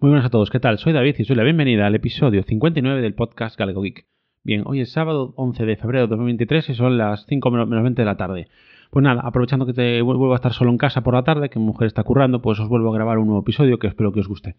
Muy 0.00 0.10
buenas 0.10 0.26
a 0.26 0.30
todos, 0.30 0.48
¿qué 0.50 0.60
tal? 0.60 0.78
Soy 0.78 0.92
David 0.92 1.16
y 1.18 1.24
soy 1.24 1.34
la 1.34 1.42
bienvenida 1.42 1.84
al 1.84 1.94
episodio 1.96 2.44
59 2.44 3.02
del 3.02 3.14
podcast 3.14 3.58
Galego 3.58 3.82
Geek. 3.82 4.06
Bien, 4.44 4.62
hoy 4.64 4.80
es 4.80 4.92
sábado 4.92 5.32
11 5.34 5.66
de 5.66 5.74
febrero 5.74 6.06
de 6.06 6.10
2023 6.10 6.68
y 6.68 6.74
son 6.76 6.98
las 6.98 7.26
5 7.26 7.50
menos 7.50 7.82
20 7.82 8.00
de 8.00 8.06
la 8.06 8.16
tarde. 8.16 8.46
Pues 8.92 9.02
nada, 9.02 9.22
aprovechando 9.24 9.66
que 9.66 9.72
te 9.72 10.00
vuelvo 10.00 10.32
a 10.32 10.36
estar 10.36 10.52
solo 10.52 10.70
en 10.70 10.78
casa 10.78 11.00
por 11.00 11.14
la 11.14 11.24
tarde, 11.24 11.50
que 11.50 11.58
mi 11.58 11.64
mujer 11.64 11.88
está 11.88 12.04
currando, 12.04 12.40
pues 12.40 12.60
os 12.60 12.68
vuelvo 12.68 12.92
a 12.92 12.94
grabar 12.94 13.18
un 13.18 13.26
nuevo 13.26 13.40
episodio 13.40 13.80
que 13.80 13.88
espero 13.88 14.12
que 14.12 14.20
os 14.20 14.28
guste. 14.28 14.54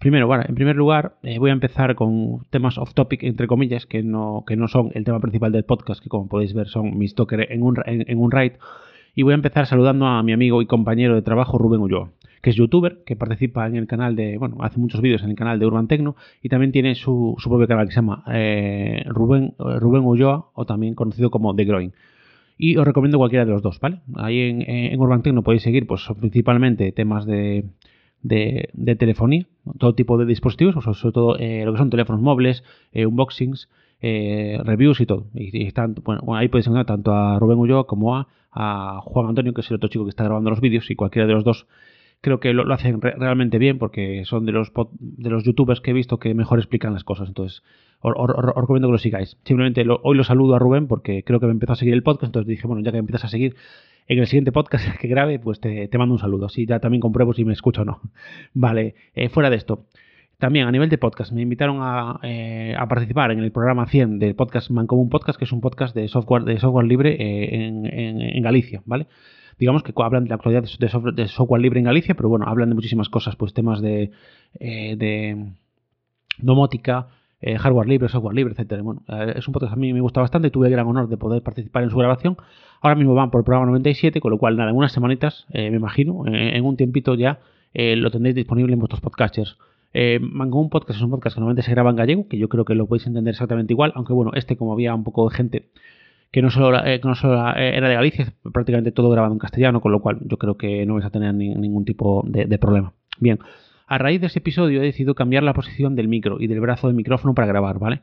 Primero, 0.00 0.26
bueno, 0.26 0.42
en 0.48 0.56
primer 0.56 0.74
lugar, 0.74 1.14
eh, 1.22 1.38
voy 1.38 1.50
a 1.50 1.52
empezar 1.52 1.94
con 1.94 2.40
temas 2.50 2.76
off 2.76 2.92
topic, 2.92 3.22
entre 3.22 3.46
comillas, 3.46 3.86
que 3.86 4.02
no, 4.02 4.42
que 4.48 4.56
no 4.56 4.66
son 4.66 4.90
el 4.94 5.04
tema 5.04 5.20
principal 5.20 5.52
del 5.52 5.62
podcast, 5.62 6.02
que 6.02 6.08
como 6.08 6.26
podéis 6.26 6.54
ver 6.54 6.66
son 6.66 6.98
mis 6.98 7.14
toques 7.14 7.38
en 7.50 7.62
un, 7.62 7.76
en, 7.86 8.18
un 8.18 8.32
raid. 8.32 8.54
Y 9.14 9.22
voy 9.22 9.30
a 9.30 9.36
empezar 9.36 9.66
saludando 9.66 10.06
a 10.06 10.24
mi 10.24 10.32
amigo 10.32 10.60
y 10.60 10.66
compañero 10.66 11.14
de 11.14 11.22
trabajo 11.22 11.56
Rubén 11.56 11.82
Ulloa 11.82 12.10
que 12.42 12.50
es 12.50 12.56
youtuber, 12.56 13.04
que 13.06 13.14
participa 13.16 13.66
en 13.66 13.76
el 13.76 13.86
canal 13.86 14.16
de, 14.16 14.36
bueno, 14.36 14.56
hace 14.60 14.78
muchos 14.78 15.00
vídeos 15.00 15.22
en 15.22 15.30
el 15.30 15.36
canal 15.36 15.58
de 15.60 15.66
Urban 15.66 15.86
Tecno 15.86 16.16
y 16.42 16.48
también 16.48 16.72
tiene 16.72 16.96
su, 16.96 17.36
propio 17.42 17.68
canal 17.68 17.86
que 17.86 17.92
se 17.92 17.96
llama 17.96 18.24
eh, 18.32 19.04
Rubén, 19.06 19.54
Rubén 19.58 20.02
Ulloa 20.02 20.50
o 20.52 20.66
también 20.66 20.94
conocido 20.94 21.30
como 21.30 21.54
The 21.54 21.64
Groin. 21.64 21.92
Y 22.58 22.76
os 22.76 22.84
recomiendo 22.84 23.18
cualquiera 23.18 23.44
de 23.44 23.52
los 23.52 23.62
dos, 23.62 23.80
¿vale? 23.80 24.00
Ahí 24.16 24.40
en, 24.40 24.62
en 24.68 25.00
Urban 25.00 25.22
Tecno 25.22 25.42
podéis 25.42 25.62
seguir, 25.62 25.86
pues 25.86 26.06
principalmente 26.20 26.90
temas 26.90 27.26
de, 27.26 27.64
de, 28.22 28.96
telefonía, 28.98 29.46
todo 29.78 29.94
tipo 29.94 30.18
de 30.18 30.26
dispositivos, 30.26 30.82
sobre 30.82 31.12
todo 31.12 31.36
eh, 31.38 31.64
lo 31.64 31.72
que 31.72 31.78
son 31.78 31.90
teléfonos 31.90 32.20
móviles, 32.20 32.64
eh, 32.92 33.06
unboxings, 33.06 33.68
reviews 34.00 35.00
y 35.00 35.06
todo. 35.06 35.26
Y, 35.32 35.64
están, 35.64 35.94
bueno, 36.02 36.34
ahí 36.34 36.48
podéis 36.48 36.66
encontrar 36.66 36.86
tanto 36.86 37.14
a 37.14 37.38
Rubén 37.38 37.58
Ulloa 37.58 37.86
como 37.86 38.16
a, 38.16 38.26
Juan 39.00 39.28
Antonio, 39.28 39.54
que 39.54 39.60
es 39.60 39.70
el 39.70 39.76
otro 39.76 39.88
chico 39.88 40.04
que 40.04 40.10
está 40.10 40.24
grabando 40.24 40.50
los 40.50 40.60
vídeos, 40.60 40.90
y 40.90 40.96
cualquiera 40.96 41.26
de 41.26 41.34
los 41.34 41.44
dos 41.44 41.66
creo 42.22 42.40
que 42.40 42.54
lo, 42.54 42.72
hacen 42.72 43.00
realmente 43.00 43.58
bien 43.58 43.78
porque 43.78 44.24
son 44.24 44.46
de 44.46 44.52
los, 44.52 44.72
de 45.00 45.28
los 45.28 45.44
youtubers 45.44 45.80
que 45.80 45.90
he 45.90 45.94
visto 45.94 46.18
que 46.18 46.32
mejor 46.34 46.58
explican 46.60 46.94
las 46.94 47.04
cosas. 47.04 47.28
Entonces, 47.28 47.62
os, 48.00 48.28
recomiendo 48.56 48.88
que 48.88 48.92
lo 48.92 48.98
sigáis. 48.98 49.36
Simplemente 49.44 49.84
hoy 50.02 50.16
lo 50.16 50.24
saludo 50.24 50.54
a 50.54 50.58
Rubén 50.58 50.86
porque 50.86 51.24
creo 51.24 51.40
que 51.40 51.46
me 51.46 51.52
empezó 51.52 51.72
a 51.72 51.76
seguir 51.76 51.94
el 51.94 52.02
podcast, 52.02 52.30
entonces 52.30 52.46
dije, 52.46 52.66
bueno, 52.66 52.82
ya 52.82 52.92
que 52.92 52.96
me 52.96 53.00
empiezas 53.00 53.24
a 53.24 53.28
seguir 53.28 53.56
en 54.06 54.20
el 54.20 54.26
siguiente 54.26 54.52
podcast 54.52 54.96
que 55.00 55.08
grabe, 55.08 55.40
pues 55.40 55.60
te, 55.60 55.88
mando 55.98 56.14
un 56.14 56.20
saludo. 56.20 56.46
Así 56.46 56.64
ya 56.64 56.78
también 56.78 57.00
compruebo 57.00 57.34
si 57.34 57.44
me 57.44 57.52
escucho 57.52 57.82
o 57.82 57.84
no. 57.84 58.00
Vale, 58.54 58.94
eh, 59.14 59.28
fuera 59.28 59.50
de 59.50 59.56
esto. 59.56 59.86
También 60.42 60.66
a 60.66 60.72
nivel 60.72 60.88
de 60.88 60.98
podcast, 60.98 61.30
me 61.30 61.40
invitaron 61.40 61.78
a, 61.82 62.18
eh, 62.24 62.74
participar 62.88 63.30
en 63.30 63.38
el 63.38 63.52
programa 63.52 63.86
100 63.86 64.18
del 64.18 64.34
podcast 64.34 64.70
Mancomún 64.70 65.08
Podcast, 65.08 65.38
que 65.38 65.44
es 65.44 65.52
un 65.52 65.60
podcast 65.60 65.94
de 65.94 66.08
software, 66.08 66.42
de 66.42 66.58
software 66.58 66.84
libre 66.84 67.12
eh, 67.12 67.68
en, 68.34 68.42
Galicia, 68.42 68.82
¿vale? 68.84 69.06
digamos 69.56 69.84
que 69.84 69.92
hablan 69.98 70.24
de 70.24 70.30
la 70.30 70.34
actualidad 70.34 70.64
de, 70.64 71.28
software, 71.28 71.62
libre 71.62 71.78
en 71.78 71.84
Galicia, 71.84 72.16
pero 72.16 72.28
bueno, 72.28 72.46
hablan 72.48 72.70
de 72.70 72.74
muchísimas 72.74 73.08
cosas, 73.08 73.36
pues 73.36 73.54
temas 73.54 73.80
de, 73.80 74.10
eh, 74.58 74.96
de 74.96 75.46
domótica, 76.38 77.06
eh, 77.40 77.56
hardware 77.56 77.86
libre, 77.86 78.08
software 78.08 78.34
libre, 78.34 78.54
etcétera. 78.54 78.82
Bueno, 78.82 79.04
eh, 79.06 79.34
es 79.36 79.46
un 79.46 79.52
podcast 79.54 79.74
que 79.74 79.78
a 79.78 79.80
mí 79.80 79.92
me 79.92 80.00
gusta 80.00 80.22
bastante 80.22 80.50
tuve 80.50 80.66
el 80.66 80.72
gran 80.72 80.88
honor 80.88 81.08
de 81.08 81.18
poder 81.18 81.44
participar 81.44 81.84
en 81.84 81.90
su 81.90 81.98
grabación. 81.98 82.36
Ahora 82.80 82.96
mismo 82.96 83.14
van 83.14 83.30
por 83.30 83.42
el 83.42 83.44
programa 83.44 83.66
97, 83.66 84.20
con 84.20 84.32
lo 84.32 84.38
cual, 84.38 84.56
nada, 84.56 84.70
en 84.70 84.76
unas 84.76 84.90
semanitas, 84.90 85.46
me 85.52 85.68
imagino, 85.68 86.24
en 86.26 86.64
un 86.64 86.76
tiempito 86.76 87.14
ya 87.14 87.38
lo 87.74 88.10
tendréis 88.10 88.34
disponible 88.34 88.72
en 88.72 88.80
vuestros 88.80 89.00
podcasters. 89.00 89.56
Eh, 89.94 90.20
un 90.20 90.70
Podcast 90.70 90.98
es 90.98 91.02
un 91.02 91.10
podcast 91.10 91.34
que 91.34 91.40
normalmente 91.40 91.62
se 91.62 91.70
graba 91.70 91.90
en 91.90 91.96
gallego, 91.96 92.28
que 92.28 92.38
yo 92.38 92.48
creo 92.48 92.64
que 92.64 92.74
lo 92.74 92.86
podéis 92.86 93.06
entender 93.06 93.32
exactamente 93.32 93.72
igual, 93.72 93.92
aunque 93.94 94.12
bueno, 94.12 94.32
este 94.34 94.56
como 94.56 94.72
había 94.72 94.94
un 94.94 95.04
poco 95.04 95.28
de 95.28 95.36
gente 95.36 95.68
que 96.32 96.40
no 96.40 96.50
solo, 96.50 96.84
eh, 96.84 97.00
no 97.04 97.14
solo 97.14 97.54
eh, 97.56 97.76
era 97.76 97.88
de 97.88 97.94
Galicia, 97.94 98.32
prácticamente 98.52 98.90
todo 98.90 99.10
grabado 99.10 99.34
en 99.34 99.38
castellano, 99.38 99.80
con 99.80 99.92
lo 99.92 100.00
cual 100.00 100.18
yo 100.24 100.38
creo 100.38 100.56
que 100.56 100.84
no 100.86 100.94
vais 100.94 101.04
a 101.04 101.10
tener 101.10 101.34
ningún 101.34 101.84
tipo 101.84 102.24
de, 102.26 102.58
problema. 102.58 102.94
Bien, 103.20 103.38
a 103.86 103.98
raíz 103.98 104.20
de 104.20 104.28
ese 104.28 104.38
episodio 104.38 104.80
he 104.80 104.86
decidido 104.86 105.14
cambiar 105.14 105.42
la 105.42 105.52
posición 105.52 105.94
del 105.94 106.08
micro 106.08 106.40
y 106.40 106.46
del 106.46 106.60
brazo 106.60 106.86
del 106.86 106.96
micrófono 106.96 107.34
para 107.34 107.46
grabar, 107.46 107.78
¿vale? 107.78 108.00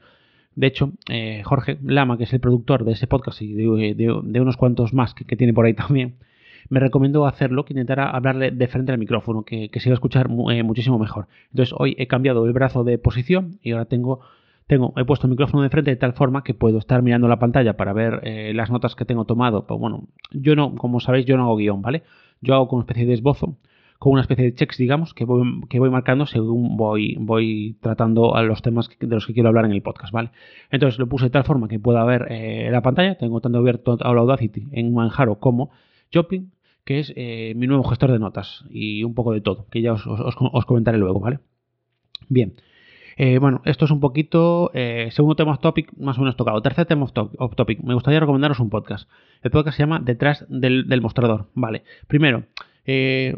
De 0.56 0.68
hecho, 0.68 0.92
eh, 1.10 1.42
Jorge 1.44 1.80
Lama, 1.84 2.18
que 2.18 2.26
es 2.26 2.34
el 2.34 2.40
productor 2.40 2.86
de 2.86 2.92
ese 2.92 3.08
podcast 3.08 3.42
y 3.42 3.54
de, 3.54 4.12
unos 4.12 4.58
cuantos 4.58 4.94
más 4.94 5.16
que, 5.16 5.36
tiene 5.36 5.54
por 5.54 5.66
ahí 5.66 5.74
también, 5.74 6.18
me 6.70 6.80
recomendó 6.80 7.26
hacerlo, 7.26 7.66
que 7.66 7.74
intentara 7.74 8.10
hablarle 8.10 8.52
de 8.52 8.68
frente 8.68 8.92
al 8.92 8.98
micrófono, 8.98 9.44
que, 9.44 9.70
se 9.74 9.90
iba 9.90 9.94
a 9.94 9.96
escuchar 9.96 10.30
muchísimo 10.30 11.00
mejor. 11.00 11.28
Entonces 11.52 11.74
hoy 11.78 11.96
he 11.98 12.08
cambiado 12.08 12.46
el 12.46 12.54
brazo 12.54 12.84
de 12.84 12.98
posición 12.98 13.60
y 13.62 13.72
ahora 13.72 13.86
tengo 13.86 14.22
tengo, 14.70 14.94
he 14.98 15.04
puesto 15.04 15.26
el 15.26 15.32
micrófono 15.32 15.64
de 15.64 15.70
frente 15.70 15.90
de 15.90 15.98
tal 15.98 16.14
forma 16.14 16.44
que 16.44 16.54
puedo 16.54 16.78
estar 16.78 17.02
mirando 17.02 17.28
la 17.28 17.40
pantalla 17.40 17.76
para 17.76 17.92
ver 17.92 18.20
eh, 18.22 18.54
las 18.54 18.70
notas 18.70 18.96
que 18.96 19.04
tengo 19.04 19.26
tomado. 19.26 19.66
Pues 19.66 19.80
bueno, 19.80 20.04
yo 20.32 20.56
no, 20.56 20.76
como 20.76 21.00
sabéis, 21.00 21.26
yo 21.26 21.38
no 21.38 21.44
hago 21.46 21.56
guion, 21.56 21.82
¿vale? 21.82 22.04
Yo 22.40 22.54
hago 22.54 22.68
con 22.68 22.78
una 22.78 22.84
especie 22.84 23.08
de 23.08 23.14
esbozo, 23.14 23.58
con 23.98 24.14
una 24.14 24.22
especie 24.22 24.46
de 24.46 24.54
checks, 24.54 24.78
digamos, 24.78 25.16
que 25.16 25.26
voy, 25.26 25.62
que 25.70 25.80
voy 25.80 25.90
marcando 25.90 26.28
según 26.28 26.78
voy, 26.78 27.18
voy 27.20 27.78
tratando 27.82 28.36
a 28.36 28.44
los 28.44 28.62
temas 28.62 28.90
de 29.00 29.08
los 29.08 29.26
que 29.26 29.34
quiero 29.34 29.50
hablar 29.50 29.66
en 29.66 29.72
el 29.72 29.82
podcast, 29.82 30.14
¿vale? 30.14 30.30
Entonces 30.70 31.00
lo 31.00 31.10
puse 31.10 31.26
de 31.26 31.32
tal 31.32 31.46
forma 31.46 31.68
que 31.68 31.80
pueda 31.80 32.04
ver 32.06 32.28
eh, 32.30 32.70
la 32.72 32.82
pantalla. 32.84 33.18
Tengo 33.18 33.42
tanto 33.42 33.58
abierto 33.58 33.98
Audacity 34.00 34.68
en 34.72 34.94
Manjaro 34.94 35.40
como 35.40 35.72
Shopping, 36.12 36.52
que 36.86 37.00
es 37.00 37.14
eh, 37.16 37.54
mi 37.56 37.68
nuevo 37.68 37.84
gestor 37.84 38.12
de 38.12 38.20
notas 38.20 38.66
y 38.70 39.04
un 39.04 39.14
poco 39.14 39.34
de 39.34 39.42
todo, 39.42 39.68
que 39.70 39.82
ya 39.82 39.94
os, 39.94 40.66
comentaré 40.66 40.98
luego, 40.98 41.20
¿vale? 41.20 41.40
Bien. 42.28 42.56
Eh, 43.22 43.38
bueno, 43.38 43.62
esto 43.66 43.84
es 43.84 43.92
un 43.92 44.00
poquito, 44.00 44.72
eh, 44.74 45.10
segundo 45.12 45.36
tema 45.36 45.52
off 45.52 45.60
topic, 45.60 45.92
más 45.98 46.18
o 46.18 46.22
menos 46.22 46.38
tocado. 46.38 46.62
Tercer 46.62 46.86
tema 46.86 47.06
off 47.06 47.56
topic, 47.56 47.82
me 47.82 47.94
gustaría 47.94 48.22
recomendaros 48.22 48.62
un 48.62 48.70
podcast. 48.70 49.10
El 49.42 49.52
podcast 49.52 49.76
se 49.76 49.84
llama 49.84 50.00
Detrás 50.00 50.46
del, 50.48 51.02
mostrador. 51.02 51.48
Vale, 51.54 51.84
primero, 52.08 52.46
eh, 52.86 53.36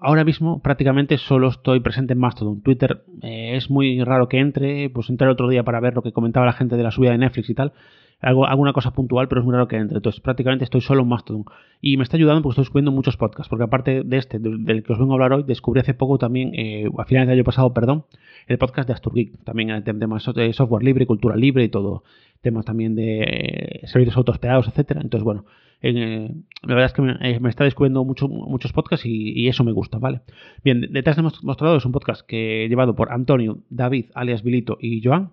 ahora 0.00 0.24
mismo 0.24 0.60
prácticamente 0.62 1.16
solo 1.16 1.46
estoy 1.46 1.78
presente 1.78 2.14
en 2.14 2.18
Mastodon. 2.18 2.60
Twitter 2.60 3.04
es 3.22 3.70
muy 3.70 4.02
raro 4.02 4.28
que 4.28 4.40
entre, 4.40 4.90
pues 4.90 5.08
entré 5.08 5.26
el 5.26 5.32
otro 5.32 5.48
día 5.48 5.62
para 5.62 5.78
ver 5.78 5.94
lo 5.94 6.02
que 6.02 6.10
comentaba 6.10 6.44
la 6.44 6.52
gente 6.52 6.76
de 6.76 6.82
la 6.82 6.90
subida 6.90 7.12
de 7.12 7.18
Netflix 7.18 7.50
y 7.50 7.54
tal. 7.54 7.72
Hago 8.20 8.46
alguna 8.46 8.72
cosa 8.72 8.92
puntual, 8.92 9.28
pero 9.28 9.40
es 9.40 9.44
muy 9.44 9.52
raro 9.52 9.68
que 9.68 9.76
entre. 9.76 9.96
Entonces, 9.96 10.20
prácticamente 10.20 10.64
estoy 10.64 10.80
solo 10.80 11.02
en 11.02 11.08
Mastodon. 11.08 11.44
Y 11.80 11.96
me 11.96 12.02
está 12.02 12.16
ayudando 12.16 12.42
porque 12.42 12.52
estoy 12.52 12.64
descubriendo 12.64 12.92
muchos 12.92 13.16
podcasts. 13.16 13.48
Porque 13.48 13.64
aparte 13.64 14.02
de 14.04 14.16
este, 14.16 14.38
del, 14.38 14.82
que 14.82 14.92
os 14.92 14.98
vengo 14.98 15.12
a 15.12 15.14
hablar 15.14 15.32
hoy, 15.32 15.42
descubrí 15.44 15.80
hace 15.80 15.94
poco 15.94 16.18
también, 16.18 16.52
a 16.98 17.04
finales 17.04 17.28
del 17.28 17.38
año 17.38 17.44
pasado, 17.44 17.72
perdón, 17.72 18.04
el 18.46 18.58
podcast 18.58 18.88
de 18.88 18.94
Asturgeek, 18.94 19.44
también 19.44 19.70
hay 19.70 19.82
temas 19.82 20.28
de 20.34 20.52
software 20.52 20.82
libre, 20.82 21.06
cultura 21.06 21.36
libre 21.36 21.64
y 21.64 21.68
todo, 21.68 22.02
temas 22.40 22.64
también 22.64 22.94
de 22.94 23.22
eh, 23.22 23.86
servicios 23.86 24.16
autohospedados, 24.16 24.66
etcétera. 24.68 25.00
Entonces, 25.02 25.24
bueno, 25.24 25.44
eh, 25.82 26.30
la 26.62 26.74
verdad 26.74 26.86
es 26.86 26.92
que 26.92 27.28
eh, 27.28 27.40
me, 27.40 27.48
está 27.48 27.64
descubriendo 27.64 28.04
mucho, 28.04 28.28
muchos 28.28 28.72
podcasts 28.72 29.06
y, 29.06 29.48
eso 29.48 29.64
me 29.64 29.72
gusta, 29.72 29.98
¿vale? 29.98 30.22
Bien, 30.64 30.80
detrás 30.90 31.16
de 31.16 31.22
Mostrador 31.22 31.78
es 31.78 31.84
un 31.84 31.92
podcast 31.92 32.26
que 32.26 32.66
llevado 32.68 32.94
por 32.94 33.12
Antonio, 33.12 33.58
David, 33.70 34.06
alias 34.14 34.42
Bilito 34.42 34.78
y 34.80 35.02
Joan 35.02 35.30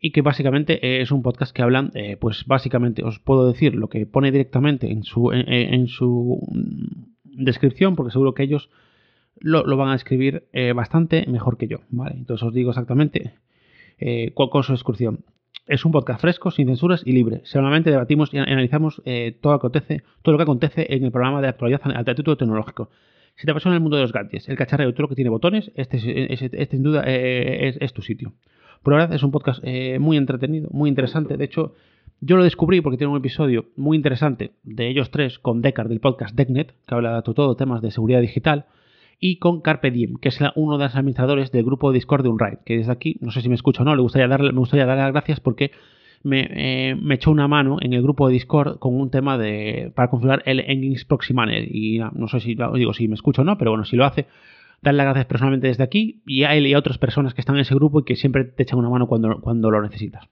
y 0.00 0.12
que 0.12 0.22
básicamente 0.22 1.02
es 1.02 1.10
un 1.12 1.22
podcast 1.22 1.54
que 1.54 1.62
hablan, 1.62 1.92
pues 2.20 2.46
básicamente 2.46 3.04
os 3.04 3.18
puedo 3.18 3.46
decir 3.46 3.74
lo 3.74 3.88
que 3.88 4.06
pone 4.06 4.32
directamente 4.32 4.90
en 4.90 5.02
su, 5.04 5.30
en 5.32 5.88
su 5.88 6.40
mm, 6.50 7.44
descripción, 7.44 7.96
porque 7.96 8.12
seguro 8.12 8.32
que 8.32 8.44
ellos 8.44 8.70
lo, 9.40 9.76
van 9.76 9.90
a 9.90 9.94
escribir 9.94 10.44
eh, 10.52 10.72
bastante 10.72 11.26
mejor 11.26 11.56
que 11.56 11.66
yo, 11.66 11.78
¿vale? 11.90 12.14
Entonces 12.16 12.46
os 12.46 12.54
digo 12.54 12.70
exactamente 12.70 13.34
eh, 13.98 14.32
cuál 14.34 14.50
es 14.60 14.66
su 14.66 14.72
descripción. 14.72 15.24
Es 15.66 15.84
un 15.84 15.92
podcast 15.92 16.20
fresco, 16.20 16.50
sin 16.50 16.66
censuras 16.66 17.02
y 17.04 17.12
libre. 17.12 17.42
Solamente 17.44 17.90
debatimos 17.90 18.34
y 18.34 18.38
analizamos 18.38 19.02
eh, 19.04 19.36
todo, 19.40 19.52
lo 19.52 19.60
que 19.60 19.66
acontece, 19.66 20.02
todo 20.22 20.32
lo 20.32 20.38
que 20.38 20.42
acontece 20.42 20.86
en 20.94 21.04
el 21.04 21.12
programa 21.12 21.40
de 21.40 21.48
actualidad 21.48 21.80
al 21.84 22.04
título 22.04 22.36
tecnológico. 22.36 22.90
Si 23.36 23.46
te 23.46 23.52
apasiona 23.52 23.76
el 23.76 23.80
mundo 23.80 23.96
de 23.96 24.02
los 24.02 24.12
gadgets, 24.12 24.48
el 24.48 24.56
cacharreo 24.56 24.92
todo 24.92 25.02
lo 25.02 25.08
que 25.08 25.14
tiene 25.14 25.30
botones, 25.30 25.70
este, 25.76 26.32
este 26.32 26.66
sin 26.66 26.82
duda 26.82 27.04
es, 27.06 27.92
tu 27.92 28.02
sitio. 28.02 28.34
Por 28.82 28.94
verdad 28.94 29.12
es 29.12 29.22
un 29.22 29.30
podcast 29.30 29.62
muy 29.98 30.16
entretenido, 30.16 30.68
muy 30.72 30.88
interesante. 30.88 31.36
De 31.36 31.44
hecho, 31.44 31.74
yo 32.20 32.36
lo 32.36 32.44
descubrí 32.44 32.80
porque 32.80 32.98
tiene 32.98 33.12
un 33.12 33.18
episodio 33.18 33.66
muy 33.76 33.96
interesante 33.96 34.52
de 34.62 34.88
ellos 34.88 35.10
tres 35.10 35.38
con 35.38 35.62
Deckard 35.62 35.88
del 35.88 36.00
podcast 36.00 36.34
DeckNet, 36.36 36.74
que 36.86 36.94
habla 36.94 37.16
de 37.16 37.22
todo 37.22 37.56
temas 37.56 37.80
de 37.82 37.90
seguridad 37.90 38.20
digital 38.20 38.66
y 39.18 39.36
con 39.36 39.60
Carpe 39.60 39.90
Diem, 39.90 40.16
que 40.16 40.28
es 40.28 40.38
uno 40.54 40.78
de 40.78 40.84
los 40.84 40.96
administradores 40.96 41.52
del 41.52 41.64
grupo 41.64 41.90
de 41.90 41.94
Discord 41.94 42.22
de 42.22 42.30
Unride, 42.30 42.58
que 42.64 42.78
desde 42.78 42.92
aquí, 42.92 43.16
no 43.20 43.30
sé 43.30 43.42
si 43.42 43.48
me 43.48 43.54
escucha 43.54 43.82
o 43.82 43.84
no, 43.84 43.94
le 43.94 44.02
gustaría 44.02 44.28
darle, 44.28 44.52
me 44.52 44.58
gustaría 44.58 44.86
darle 44.86 45.02
las 45.02 45.12
gracias 45.12 45.40
porque 45.40 45.72
eh, 46.30 46.96
me, 47.00 47.14
echó 47.14 47.30
una 47.30 47.48
mano 47.48 47.78
en 47.80 47.92
el 47.92 48.02
grupo 48.02 48.26
de 48.26 48.34
Discord 48.34 48.78
con 48.78 48.94
un 48.94 49.10
tema 49.10 49.38
de 49.38 49.92
para 49.94 50.08
configurar 50.08 50.42
el 50.46 50.58
Nginx 50.58 51.04
Proxy 51.04 51.32
Manager 51.32 51.68
y 51.74 51.98
no, 51.98 52.28
sé 52.28 52.40
si 52.40 52.56
digo 52.74 52.92
si 52.94 53.08
me 53.08 53.14
escucha 53.14 53.42
o 53.42 53.44
no, 53.44 53.56
pero 53.56 53.70
bueno, 53.70 53.84
si 53.84 53.96
lo 53.96 54.04
hace, 54.04 54.26
darle 54.82 54.98
las 54.98 55.06
gracias 55.06 55.26
personalmente 55.26 55.68
desde 55.68 55.82
aquí 55.82 56.22
y 56.26 56.44
a 56.44 56.54
él 56.54 56.66
y 56.66 56.74
a 56.74 56.78
otras 56.78 56.98
personas 56.98 57.34
que 57.34 57.40
están 57.40 57.56
en 57.56 57.62
ese 57.62 57.74
grupo 57.74 58.00
y 58.00 58.04
que 58.04 58.16
siempre 58.16 58.44
te 58.44 58.62
echan 58.62 58.78
una 58.78 58.90
mano 58.90 59.06
cuando, 59.06 59.40
cuando 59.40 59.70
lo 59.70 59.82
necesitas. 59.82 60.28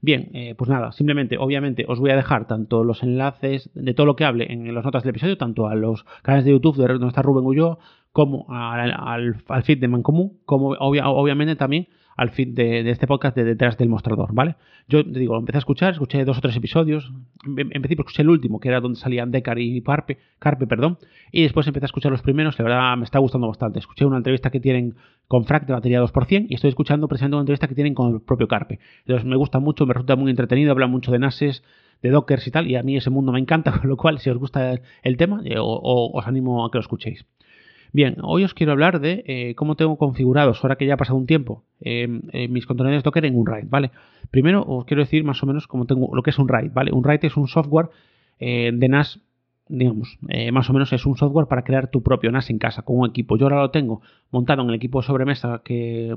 Bien, 0.00 0.30
eh, 0.32 0.54
pues 0.56 0.70
nada, 0.70 0.92
simplemente, 0.92 1.38
obviamente, 1.38 1.84
os 1.88 1.98
voy 1.98 2.10
a 2.10 2.16
dejar 2.16 2.46
tanto 2.46 2.84
los 2.84 3.02
enlaces 3.02 3.68
de 3.74 3.94
todo 3.94 4.06
lo 4.06 4.14
que 4.14 4.24
hable 4.24 4.52
en 4.52 4.72
las 4.72 4.84
notas 4.84 5.02
del 5.02 5.10
episodio, 5.10 5.36
tanto 5.36 5.66
a 5.66 5.74
los 5.74 6.04
canales 6.22 6.44
de 6.44 6.52
YouTube 6.52 6.76
de 6.76 6.86
donde 6.86 7.08
está 7.08 7.22
Rubén 7.22 7.44
Ulloa, 7.44 7.78
como 8.12 8.46
al, 8.48 8.92
al, 8.92 9.62
feed 9.64 9.80
de 9.80 9.88
Mancomún, 9.88 10.38
como 10.44 10.68
obviamente 10.78 11.56
también 11.56 11.88
al 12.18 12.30
fin 12.30 12.52
de, 12.52 12.90
este 12.90 13.06
podcast 13.06 13.36
de 13.36 13.44
detrás 13.44 13.78
del 13.78 13.88
mostrador, 13.88 14.34
¿vale? 14.34 14.56
Yo 14.88 15.04
te 15.04 15.20
digo, 15.20 15.38
empecé 15.38 15.58
a 15.58 15.60
escuchar, 15.60 15.92
escuché 15.92 16.24
dos 16.24 16.36
o 16.36 16.40
tres 16.40 16.56
episodios, 16.56 17.12
en, 17.46 17.68
principio 17.68 18.02
escuché 18.02 18.22
el 18.22 18.28
último, 18.28 18.58
que 18.58 18.68
era 18.68 18.80
donde 18.80 18.98
salían 18.98 19.30
Decar 19.30 19.60
y 19.60 19.80
Carpe, 19.82 20.18
Carpe, 20.40 20.66
perdón, 20.66 20.98
y 21.30 21.42
después 21.42 21.68
empecé 21.68 21.84
a 21.84 21.86
escuchar 21.86 22.10
los 22.10 22.20
primeros, 22.20 22.58
la 22.58 22.64
verdad 22.64 22.96
me 22.96 23.04
está 23.04 23.20
gustando 23.20 23.46
bastante. 23.46 23.78
Escuché 23.78 24.04
una 24.04 24.16
entrevista 24.16 24.50
que 24.50 24.58
tienen 24.58 24.96
con 25.28 25.44
Frac 25.44 25.64
de 25.66 25.72
batería 25.74 26.02
2% 26.02 26.46
y 26.48 26.54
estoy 26.54 26.70
escuchando 26.70 27.06
precisamente 27.06 27.36
una 27.36 27.42
entrevista 27.42 27.68
que 27.68 27.76
tienen 27.76 27.94
con 27.94 28.12
el 28.12 28.20
propio 28.20 28.48
Carpe. 28.48 28.80
Entonces 29.06 29.24
me 29.24 29.36
gusta 29.36 29.60
mucho, 29.60 29.86
me 29.86 29.94
resulta 29.94 30.16
muy 30.16 30.30
entretenido, 30.32 30.72
habla 30.72 30.88
mucho 30.88 31.12
de 31.12 31.20
NASes, 31.20 31.62
de 32.02 32.10
Dockers 32.10 32.48
y 32.48 32.50
tal, 32.50 32.66
y 32.66 32.74
a 32.74 32.82
mí 32.82 32.96
ese 32.96 33.10
mundo 33.10 33.30
me 33.30 33.38
encanta, 33.38 33.70
con 33.80 33.88
lo 33.88 33.96
cual 33.96 34.18
si 34.18 34.28
os 34.28 34.38
gusta 34.38 34.80
el 35.04 35.16
tema, 35.16 35.40
eh, 35.44 35.54
os 35.60 36.26
animo 36.26 36.66
a 36.66 36.70
que 36.72 36.78
lo 36.78 36.82
escuchéis. 36.82 37.24
Bien, 37.92 38.16
hoy 38.22 38.44
os 38.44 38.54
quiero 38.54 38.72
hablar 38.72 39.00
de 39.00 39.24
eh, 39.26 39.54
cómo 39.54 39.74
tengo 39.74 39.96
configurados, 39.96 40.62
ahora 40.62 40.76
que 40.76 40.86
ya 40.86 40.94
ha 40.94 40.96
pasado 40.98 41.18
un 41.18 41.26
tiempo, 41.26 41.64
em, 41.80 42.22
eh, 42.32 42.48
mis 42.48 42.66
contenedores 42.66 43.02
Docker 43.02 43.24
en 43.24 43.36
un 43.36 43.46
RAID, 43.46 43.66
¿vale? 43.68 43.90
Primero 44.30 44.62
os 44.62 44.84
quiero 44.84 45.02
decir 45.02 45.24
más 45.24 45.42
o 45.42 45.46
menos 45.46 45.66
cómo 45.66 45.86
tengo 45.86 46.14
lo 46.14 46.22
que 46.22 46.30
es 46.30 46.38
un 46.38 46.48
RAID, 46.48 46.72
¿vale? 46.72 46.92
Un 46.92 47.02
RAID 47.02 47.24
es 47.24 47.36
un 47.36 47.48
software 47.48 47.88
eh, 48.38 48.70
de 48.74 48.88
NAS, 48.88 49.20
digamos, 49.70 50.18
más 50.52 50.70
o 50.70 50.72
menos 50.72 50.92
es 50.94 51.04
un 51.04 51.16
software 51.16 51.46
para 51.46 51.62
crear 51.62 51.90
tu 51.90 52.02
propio 52.02 52.30
NAS 52.32 52.48
en 52.48 52.58
casa 52.58 52.82
con 52.82 52.98
un 52.98 53.08
equipo. 53.08 53.36
Yo 53.36 53.46
ahora 53.46 53.60
lo 53.60 53.70
tengo 53.70 54.00
montado 54.30 54.62
en 54.62 54.68
el 54.70 54.74
equipo 54.74 55.02
sobremesa 55.02 55.60
que, 55.62 56.14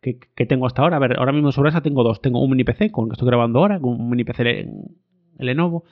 que, 0.00 0.46
tengo 0.46 0.66
hasta 0.66 0.80
ahora. 0.80 0.96
A 0.96 1.00
ver, 1.00 1.18
ahora 1.18 1.32
mismo 1.32 1.52
sobremesa 1.52 1.82
tengo 1.82 2.02
dos. 2.02 2.22
Tengo 2.22 2.42
un 2.42 2.48
mini 2.48 2.64
PC 2.64 2.90
con 2.90 3.04
el 3.04 3.10
que 3.10 3.14
estoy 3.14 3.26
grabando 3.26 3.58
ahora, 3.58 3.78
un 3.82 4.08
mini 4.08 4.24
PC 4.24 4.66
Lenovo 5.38 5.84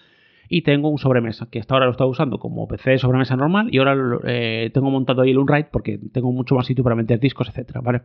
y 0.48 0.62
tengo 0.62 0.88
un 0.88 0.98
sobremesa 0.98 1.48
que 1.50 1.60
hasta 1.60 1.74
ahora 1.74 1.86
lo 1.86 1.92
estaba 1.92 2.10
usando 2.10 2.38
como 2.38 2.66
PC 2.68 2.90
de 2.90 2.98
sobremesa 2.98 3.36
normal 3.36 3.68
y 3.70 3.78
ahora 3.78 4.20
eh, 4.24 4.70
tengo 4.72 4.90
montado 4.90 5.22
ahí 5.22 5.30
el 5.30 5.38
Unwrite 5.38 5.68
porque 5.72 5.98
tengo 6.12 6.32
mucho 6.32 6.54
más 6.54 6.66
sitio 6.66 6.84
para 6.84 6.96
meter 6.96 7.20
discos, 7.20 7.48
etcétera, 7.48 7.80
¿vale? 7.80 8.02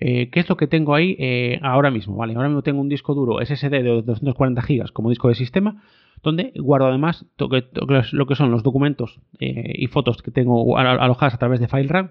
Eh, 0.00 0.30
¿Qué 0.30 0.38
es 0.40 0.48
lo 0.48 0.56
que 0.56 0.68
tengo 0.68 0.94
ahí 0.94 1.16
eh, 1.18 1.58
ahora 1.62 1.90
mismo? 1.90 2.16
¿vale? 2.16 2.34
Ahora 2.34 2.48
mismo 2.48 2.62
tengo 2.62 2.80
un 2.80 2.88
disco 2.88 3.14
duro 3.14 3.44
SSD 3.44 3.70
de 3.70 4.02
240 4.02 4.62
GB 4.62 4.92
como 4.92 5.10
disco 5.10 5.28
de 5.28 5.34
sistema, 5.34 5.82
donde 6.22 6.52
guardo 6.56 6.86
además 6.86 7.26
lo 7.36 8.26
que 8.26 8.34
son 8.34 8.50
los 8.50 8.62
documentos 8.62 9.20
y 9.38 9.86
fotos 9.88 10.22
que 10.22 10.30
tengo 10.30 10.78
alojadas 10.78 11.34
a 11.34 11.38
través 11.38 11.58
de 11.60 11.68
FileRAM 11.68 12.10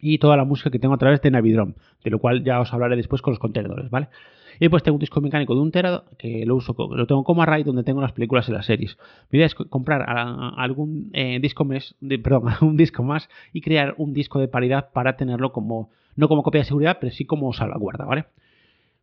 y 0.00 0.18
toda 0.18 0.36
la 0.36 0.44
música 0.44 0.70
que 0.70 0.78
tengo 0.78 0.94
a 0.94 0.98
través 0.98 1.20
de 1.22 1.30
Navidrom, 1.30 1.74
de 2.04 2.10
lo 2.10 2.18
cual 2.18 2.44
ya 2.44 2.60
os 2.60 2.72
hablaré 2.72 2.96
después 2.96 3.22
con 3.22 3.32
los 3.32 3.38
contenedores, 3.38 3.90
¿vale? 3.90 4.08
Y 4.56 4.66
después 4.66 4.82
tengo 4.82 4.96
un 4.96 5.00
disco 5.00 5.20
mecánico 5.22 5.54
de 5.54 5.60
un 5.60 5.70
tera 5.70 6.02
que 6.18 6.44
lo 6.44 6.54
uso, 6.56 6.74
lo 6.94 7.06
tengo 7.06 7.24
como 7.24 7.42
array 7.42 7.62
donde 7.62 7.82
tengo 7.82 8.02
las 8.02 8.12
películas 8.12 8.46
y 8.48 8.52
las 8.52 8.66
series. 8.66 8.98
Mi 9.30 9.38
idea 9.38 9.46
es 9.46 9.54
comprar 9.54 10.04
algún 10.06 11.10
eh, 11.14 11.38
disco 11.40 11.64
mes, 11.64 11.94
perdón, 12.22 12.44
un 12.60 12.76
disco 12.76 13.02
más 13.02 13.30
y 13.52 13.62
crear 13.62 13.94
un 13.96 14.12
disco 14.12 14.38
de 14.38 14.48
paridad 14.48 14.90
para 14.92 15.16
tenerlo 15.16 15.52
como, 15.52 15.90
no 16.14 16.28
como 16.28 16.42
copia 16.42 16.60
de 16.60 16.66
seguridad, 16.66 16.98
pero 17.00 17.10
sí 17.12 17.24
como 17.24 17.52
salvaguarda, 17.52 18.04
¿vale? 18.04 18.26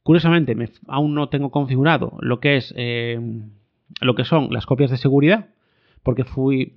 Curiosamente, 0.03 0.55
aún 0.88 1.15
no 1.15 1.27
tengo 1.29 1.49
configurado 1.49 2.17
lo 2.21 2.39
que 2.39 2.57
es 2.57 2.73
eh, 2.77 3.19
lo 3.99 4.15
que 4.15 4.25
son 4.25 4.53
las 4.53 4.65
copias 4.65 4.91
de 4.91 4.97
seguridad, 4.97 5.47
porque 6.03 6.23
fui, 6.23 6.73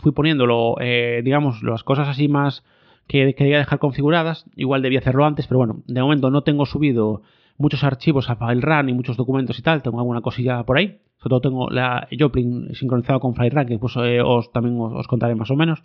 fui 0.00 0.12
poniéndolo, 0.12 0.76
eh, 0.80 1.20
digamos, 1.22 1.62
las 1.62 1.84
cosas 1.84 2.08
así 2.08 2.28
más 2.28 2.64
que 3.06 3.34
quería 3.34 3.58
dejar 3.58 3.78
configuradas. 3.78 4.46
Igual 4.56 4.82
debía 4.82 5.00
hacerlo 5.00 5.24
antes, 5.24 5.46
pero 5.46 5.58
bueno, 5.58 5.82
de 5.86 6.00
momento 6.00 6.30
no 6.30 6.42
tengo 6.42 6.66
subido 6.66 7.22
muchos 7.56 7.84
archivos 7.84 8.30
a 8.30 8.36
FileRun 8.36 8.88
y 8.88 8.94
muchos 8.94 9.16
documentos 9.16 9.58
y 9.58 9.62
tal. 9.62 9.82
Tengo 9.82 9.98
alguna 9.98 10.20
cosilla 10.20 10.62
por 10.64 10.78
ahí. 10.78 11.00
Sobre 11.18 11.30
todo 11.30 11.40
tengo 11.40 11.70
la 11.70 12.08
Joplin 12.18 12.74
sincronizado 12.74 13.20
con 13.20 13.34
FileRun, 13.34 13.66
que 13.66 13.78
pues, 13.78 13.94
eh, 13.96 14.20
os, 14.20 14.52
también 14.52 14.76
os, 14.78 15.06
contaré 15.06 15.34
más 15.34 15.50
o 15.50 15.56
menos. 15.56 15.82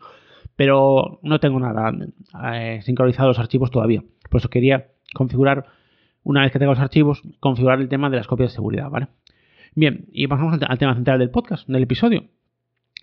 Pero 0.56 1.20
no 1.24 1.40
tengo 1.40 1.60
nada 1.60 1.94
eh, 2.54 2.80
sincronizado 2.84 3.30
los 3.30 3.40
archivos 3.40 3.72
todavía. 3.72 4.04
Por 4.30 4.40
eso 4.40 4.50
quería 4.50 4.88
configurar, 5.14 5.66
una 6.24 6.42
vez 6.42 6.52
que 6.52 6.60
tenga 6.60 6.72
los 6.72 6.80
archivos, 6.80 7.22
configurar 7.40 7.80
el 7.80 7.90
tema 7.90 8.10
de 8.10 8.18
las 8.18 8.28
copias 8.28 8.52
de 8.52 8.56
seguridad, 8.56 8.90
¿vale? 8.90 9.08
Bien, 9.76 10.06
y 10.12 10.28
pasamos 10.28 10.60
al, 10.62 10.78
tema 10.78 10.96
central 10.96 11.20
del 11.20 11.30
podcast, 11.30 11.68
del 11.68 11.84
episodio, 11.84 12.26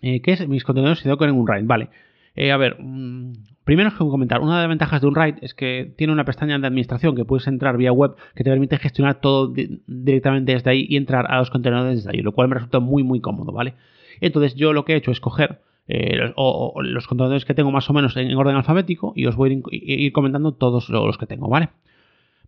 eh, 0.03 0.21
que 0.21 0.33
es 0.33 0.47
mis 0.49 0.65
contenedores 0.65 1.03
de 1.03 1.11
Docker 1.11 1.29
en 1.29 1.37
un 1.37 1.47
RAID, 1.47 1.65
¿vale? 1.67 1.89
Eh, 2.37 2.53
a 2.53 2.57
ver, 2.59 2.77
mm, 2.79 3.33
primero 3.65 3.89
os 3.89 3.95
quiero 3.95 4.11
comentar, 4.11 4.41
una 4.43 4.57
de 4.57 4.61
las 4.61 4.69
ventajas 4.69 5.01
de 5.01 5.07
un 5.07 5.15
RAID 5.15 5.37
es 5.41 5.55
que 5.55 5.93
tiene 5.97 6.13
una 6.13 6.25
pestaña 6.25 6.59
de 6.59 6.67
administración 6.67 7.17
que 7.17 7.25
puedes 7.25 7.47
entrar 7.47 7.79
vía 7.79 7.93
web 7.93 8.15
que 8.35 8.45
te 8.45 8.51
permite 8.51 8.77
gestionar 8.79 9.21
todo 9.21 9.53
directamente 9.87 10.53
desde 10.53 10.71
ahí 10.71 10.87
y 10.89 10.97
entrar 10.97 11.31
a 11.31 11.39
los 11.39 11.51
contenedores 11.51 11.97
desde 11.97 12.11
ahí, 12.11 12.23
lo 12.23 12.33
cual 12.33 12.49
me 12.49 12.55
resulta 12.55 12.79
muy 12.79 13.03
muy 13.03 13.21
cómodo, 13.21 13.53
¿vale? 13.53 13.75
Entonces 14.21 14.55
yo 14.55 14.75
lo 14.75 14.85
que 14.85 14.93
he 14.93 14.97
hecho 14.97 15.11
es 15.11 15.21
coger 15.21 15.61
eh, 15.89 16.33
los 16.37 17.07
contenedores 17.07 17.45
que 17.47 17.55
tengo 17.55 17.71
más 17.71 17.89
o 17.89 17.95
menos 17.95 18.17
en, 18.17 18.35
orden 18.37 18.57
alfabético 18.57 19.13
y 19.17 19.27
os 19.27 19.37
voy 19.37 19.51
a 19.51 19.61
ir, 19.71 20.13
comentando 20.13 20.53
todos 20.53 20.91
los 20.91 21.17
que 21.17 21.27
tengo, 21.27 21.49
¿vale? 21.49 21.71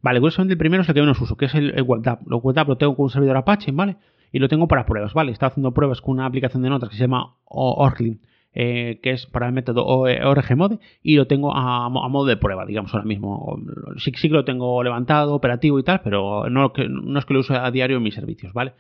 Vale, 0.02 0.20
curiosamente 0.20 0.52
el 0.52 0.58
primero 0.58 0.82
es 0.82 0.88
el 0.88 0.94
que 0.94 1.00
menos 1.00 1.20
uso, 1.20 1.36
que 1.36 1.46
es 1.46 1.54
el, 1.54 1.72
el 1.74 1.82
WebDAV. 1.82 2.20
Lo 2.26 2.38
WebDAV 2.38 2.68
lo 2.68 2.76
tengo 2.76 2.94
con 2.94 3.04
un 3.04 3.10
servidor 3.10 3.36
Apache, 3.36 3.72
¿vale? 3.72 3.96
Y 4.32 4.38
lo 4.38 4.48
tengo 4.48 4.68
para 4.68 4.86
pruebas, 4.86 5.14
¿vale? 5.14 5.32
Estaba 5.32 5.50
haciendo 5.50 5.72
pruebas 5.72 6.00
con 6.00 6.14
una 6.14 6.26
aplicación 6.26 6.62
de 6.62 6.68
notas 6.68 6.90
que 6.90 6.96
se 6.96 7.00
llama 7.00 7.34
Orklin 7.46 8.20
eh, 8.60 8.98
que 9.04 9.12
es 9.12 9.26
para 9.26 9.46
el 9.46 9.52
método 9.52 9.86
ORGMode, 9.86 10.80
y 11.00 11.14
lo 11.14 11.28
tengo 11.28 11.54
a, 11.54 11.88
modo 11.88 12.26
de 12.26 12.36
prueba, 12.36 12.66
digamos, 12.66 12.92
ahora 12.92 13.06
mismo. 13.06 13.56
Sí, 13.98 14.10
sí 14.16 14.26
que 14.26 14.34
lo 14.34 14.44
tengo 14.44 14.82
levantado, 14.82 15.32
operativo 15.32 15.78
y 15.78 15.84
tal, 15.84 16.00
pero 16.02 16.50
no, 16.50 16.72
no 16.90 17.18
es 17.20 17.24
que 17.24 17.34
lo 17.34 17.40
use 17.40 17.54
a 17.54 17.70
diario 17.70 17.98
en 17.98 18.02
mis 18.02 18.16
servicios, 18.16 18.52
¿vale? 18.52 18.72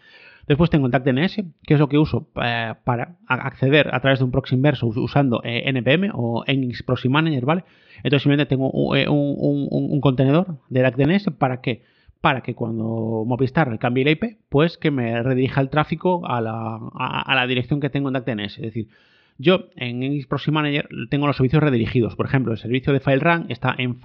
Después 0.48 0.68
tengo 0.68 0.88
DNS, 0.88 1.44
que 1.62 1.74
es 1.74 1.78
lo 1.78 1.88
que 1.88 1.96
uso 1.96 2.26
eh, 2.42 2.74
para 2.82 3.18
acceder 3.28 3.94
a 3.94 4.00
través 4.00 4.18
de 4.18 4.24
un 4.24 4.32
proxy 4.32 4.56
inverso 4.56 4.88
usando 4.88 5.42
eh, 5.44 5.62
NPM 5.66 6.10
o 6.12 6.42
Nginx 6.44 6.82
Proxy 6.82 7.08
Manager, 7.08 7.44
¿vale? 7.44 7.64
Entonces 7.98 8.22
simplemente 8.22 8.48
tengo 8.48 8.72
un, 8.72 10.00
contenedor 10.00 10.56
de 10.70 10.82
DNS 10.90 11.30
para 11.38 11.60
que 11.60 11.82
para 12.20 12.40
que 12.40 12.56
cuando 12.56 13.22
Movistar 13.26 13.78
cambie 13.78 14.04
la 14.04 14.10
IP, 14.10 14.38
pues 14.48 14.76
que 14.76 14.90
me 14.90 15.22
redirija 15.22 15.60
el 15.60 15.70
tráfico 15.70 16.26
a 16.26 16.40
la, 16.40 16.80
a 16.96 17.34
la 17.36 17.46
dirección 17.46 17.78
que 17.78 17.90
tengo 17.90 18.08
en 18.08 18.14
DNS. 18.14 18.56
Es 18.56 18.62
decir, 18.62 18.88
yo 19.38 19.66
en 19.76 20.20
Proxy 20.28 20.50
Manager 20.50 20.88
tengo 21.10 21.28
los 21.28 21.36
servicios 21.36 21.62
redirigidos. 21.62 22.16
Por 22.16 22.26
ejemplo, 22.26 22.52
el 22.52 22.58
servicio 22.58 22.92
de 22.92 22.98
FileRun 22.98 23.46
está 23.48 23.74
en 23.78 23.98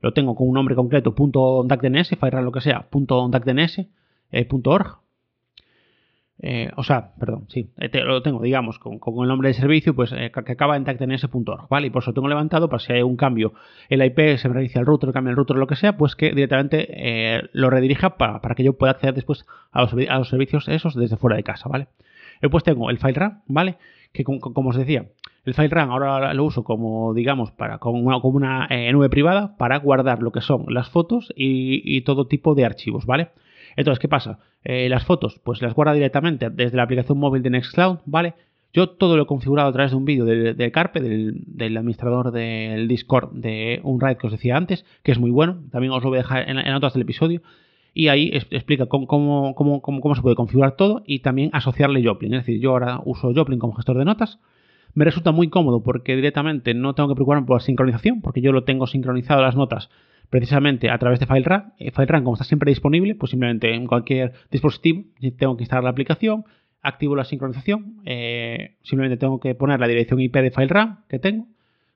lo 0.00 0.12
tengo 0.12 0.34
con 0.34 0.48
un 0.48 0.54
nombre 0.54 0.74
concreto, 0.74 1.14
.dacdns, 1.64 2.08
FileRun 2.08 2.44
lo 2.44 2.52
que 2.52 2.60
sea, 2.60 2.88
.dacdns, 2.90 3.78
eh, 4.32 4.48
eh, 6.42 6.70
o 6.74 6.82
sea, 6.82 7.12
perdón, 7.20 7.44
sí, 7.48 7.70
eh, 7.76 7.90
lo 8.02 8.22
tengo, 8.22 8.42
digamos, 8.42 8.78
con, 8.78 8.94
el 8.94 9.28
nombre 9.28 9.48
del 9.48 9.54
servicio, 9.54 9.94
pues 9.94 10.10
que 10.10 10.52
acaba 10.52 10.76
en 10.76 10.84
dacdns.org, 10.84 11.68
¿vale? 11.68 11.86
Y 11.86 11.90
por 11.90 12.02
eso 12.02 12.10
lo 12.10 12.14
tengo 12.14 12.28
levantado 12.28 12.68
para 12.68 12.80
si 12.80 12.92
hay 12.92 13.02
un 13.02 13.16
cambio 13.16 13.52
en 13.90 13.98
la 13.98 14.06
IP, 14.06 14.38
se 14.38 14.48
reinicia 14.48 14.80
el 14.80 14.86
router, 14.86 15.12
cambia 15.12 15.30
el 15.30 15.36
router, 15.36 15.56
lo 15.56 15.66
que 15.68 15.76
sea, 15.76 15.96
pues 15.96 16.16
que 16.16 16.30
directamente 16.30 17.48
lo 17.52 17.70
redirija 17.70 18.16
para, 18.16 18.40
que 18.56 18.64
yo 18.64 18.72
pueda 18.72 18.92
acceder 18.92 19.14
después 19.14 19.46
a 19.70 19.82
los, 19.82 19.92
a 19.92 20.18
los 20.18 20.28
servicios 20.30 20.66
esos 20.66 20.94
desde 20.94 21.16
fuera 21.16 21.36
de 21.36 21.44
casa, 21.44 21.68
¿vale? 21.68 21.88
Después 22.40 22.64
tengo 22.64 22.90
el 22.90 22.98
FileRun, 22.98 23.42
¿vale? 23.46 23.76
Que 24.12 24.24
como, 24.24 24.70
os 24.70 24.76
decía, 24.76 25.06
el 25.44 25.54
FileRAM 25.54 25.90
ahora 25.90 26.34
lo 26.34 26.44
uso 26.44 26.64
como, 26.64 27.14
digamos, 27.14 27.52
para, 27.52 27.78
como 27.78 28.00
una, 28.00 28.66
eh, 28.70 28.92
nube 28.92 29.08
privada 29.08 29.56
para 29.56 29.78
guardar 29.78 30.22
lo 30.22 30.32
que 30.32 30.40
son 30.40 30.66
las 30.68 30.90
fotos 30.90 31.32
y, 31.36 32.00
todo 32.02 32.26
tipo 32.26 32.54
de 32.54 32.64
archivos, 32.64 33.06
¿vale? 33.06 33.30
Entonces, 33.76 34.00
¿qué 34.00 34.08
pasa? 34.08 34.40
Eh, 34.64 34.88
las 34.88 35.04
fotos, 35.04 35.40
pues 35.44 35.62
las 35.62 35.74
guarda 35.74 35.92
directamente 35.92 36.50
desde 36.50 36.76
la 36.76 36.82
aplicación 36.82 37.18
móvil 37.18 37.42
de 37.42 37.50
Nextcloud, 37.50 37.98
¿vale? 38.04 38.34
Yo 38.72 38.90
todo 38.90 39.16
lo 39.16 39.24
he 39.24 39.26
configurado 39.26 39.68
a 39.68 39.72
través 39.72 39.90
de 39.90 39.96
un 39.96 40.04
vídeo 40.04 40.24
de, 40.24 40.72
Carpe, 40.72 41.00
del, 41.00 41.76
administrador 41.76 42.30
del 42.30 42.86
Discord 42.86 43.32
de 43.32 43.80
Unride 43.82 44.16
que 44.16 44.28
os 44.28 44.32
decía 44.32 44.56
antes, 44.56 44.84
que 45.02 45.10
es 45.10 45.18
muy 45.18 45.30
bueno. 45.30 45.64
También 45.72 45.92
os 45.92 46.04
lo 46.04 46.10
voy 46.10 46.18
a 46.18 46.22
dejar 46.22 46.48
en, 46.48 46.58
en 46.58 46.80
del 46.80 47.02
episodio 47.02 47.42
y 47.92 48.08
ahí 48.08 48.30
explica 48.32 48.86
cómo, 48.86 49.06
cómo, 49.06 49.54
cómo, 49.54 49.80
cómo, 49.80 50.14
se 50.14 50.22
puede 50.22 50.36
configurar 50.36 50.76
todo 50.76 51.02
y 51.06 51.20
también 51.20 51.50
asociarle 51.52 52.04
Joplin. 52.04 52.34
Es 52.34 52.46
decir, 52.46 52.60
yo 52.60 52.70
ahora 52.70 53.00
uso 53.04 53.32
Joplin 53.34 53.58
como 53.58 53.74
gestor 53.74 53.98
de 53.98 54.04
notas. 54.04 54.38
Me 54.94 55.04
resulta 55.04 55.32
muy 55.32 55.48
cómodo 55.48 55.82
porque 55.82 56.16
directamente 56.16 56.74
no 56.74 56.94
tengo 56.94 57.08
que 57.08 57.14
preocuparme 57.14 57.46
por 57.46 57.56
la 57.56 57.64
sincronización, 57.64 58.20
porque 58.22 58.40
yo 58.40 58.52
lo 58.52 58.64
tengo 58.64 58.86
sincronizado 58.86 59.42
las 59.42 59.56
notas 59.56 59.88
precisamente 60.30 60.90
a 60.90 60.98
través 60.98 61.20
de 61.20 61.26
FileRun. 61.26 61.72
Eh, 61.78 61.90
FileRun, 61.90 62.24
como 62.24 62.34
está 62.34 62.44
siempre 62.44 62.70
disponible, 62.70 63.14
pues 63.16 63.30
simplemente 63.30 63.74
en 63.74 63.86
cualquier 63.86 64.32
dispositivo 64.50 65.04
tengo 65.36 65.56
que 65.56 65.64
instalar 65.64 65.84
la 65.84 65.90
aplicación, 65.90 66.44
activo 66.82 67.16
la 67.16 67.24
sincronización, 67.24 68.00
eh, 68.06 68.76
simplemente 68.82 69.18
tengo 69.18 69.38
que 69.40 69.54
poner 69.54 69.80
la 69.80 69.88
dirección 69.88 70.20
IP 70.20 70.36
de 70.36 70.50
FileRun 70.50 70.98
que 71.08 71.18
tengo, 71.18 71.46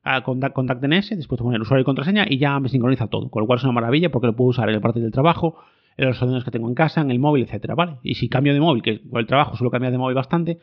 a 0.03 0.23
contact, 0.23 0.83
DNS, 0.83 1.17
después 1.17 1.41
poner 1.41 1.61
usuario 1.61 1.83
y 1.83 1.85
contraseña 1.85 2.27
y 2.29 2.39
ya 2.39 2.61
me 2.61 2.69
sincroniza 2.69 3.07
todo, 3.07 3.31
con 3.31 3.41
lo 3.41 3.47
cual 3.47 3.59
es 3.59 3.65
una 3.65 3.73
maravilla 3.73 4.11
porque 4.11 4.27
lo 4.27 4.37
puedo 4.37 4.51
usar 4.51 4.69
en 4.69 4.75
el 4.75 4.81
parte 4.83 5.01
del 5.01 5.13
trabajo, 5.13 5.57
en 5.97 6.07
los 6.07 6.17
ordenadores 6.17 6.45
que 6.45 6.51
tengo 6.51 6.69
en 6.69 6.75
casa, 6.75 7.01
en 7.01 7.11
el 7.11 7.19
móvil, 7.19 7.45
etcétera, 7.45 7.75
¿vale? 7.75 7.97
Y 8.03 8.15
si 8.15 8.29
cambio 8.29 8.53
de 8.53 8.61
móvil, 8.61 8.83
que 8.83 9.01
por 9.11 9.21
el 9.21 9.27
trabajo 9.27 9.57
suelo 9.57 9.71
cambiar 9.71 9.93
de 9.93 9.99
móvil 9.99 10.15
bastante, 10.15 10.59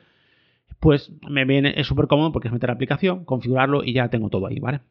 pues 0.79 1.11
me 1.29 1.45
viene, 1.45 1.73
es 1.77 1.87
súper 1.87 2.07
cómodo 2.07 2.31
porque 2.31 2.47
es 2.47 2.53
meter 2.53 2.69
la 2.69 2.73
aplicación, 2.73 3.23
configurarlo 3.25 3.83
y 3.83 3.93
ya 3.93 4.09
tengo 4.09 4.29
todo 4.29 4.47
ahí, 4.47 4.59
¿vale? 4.59 4.81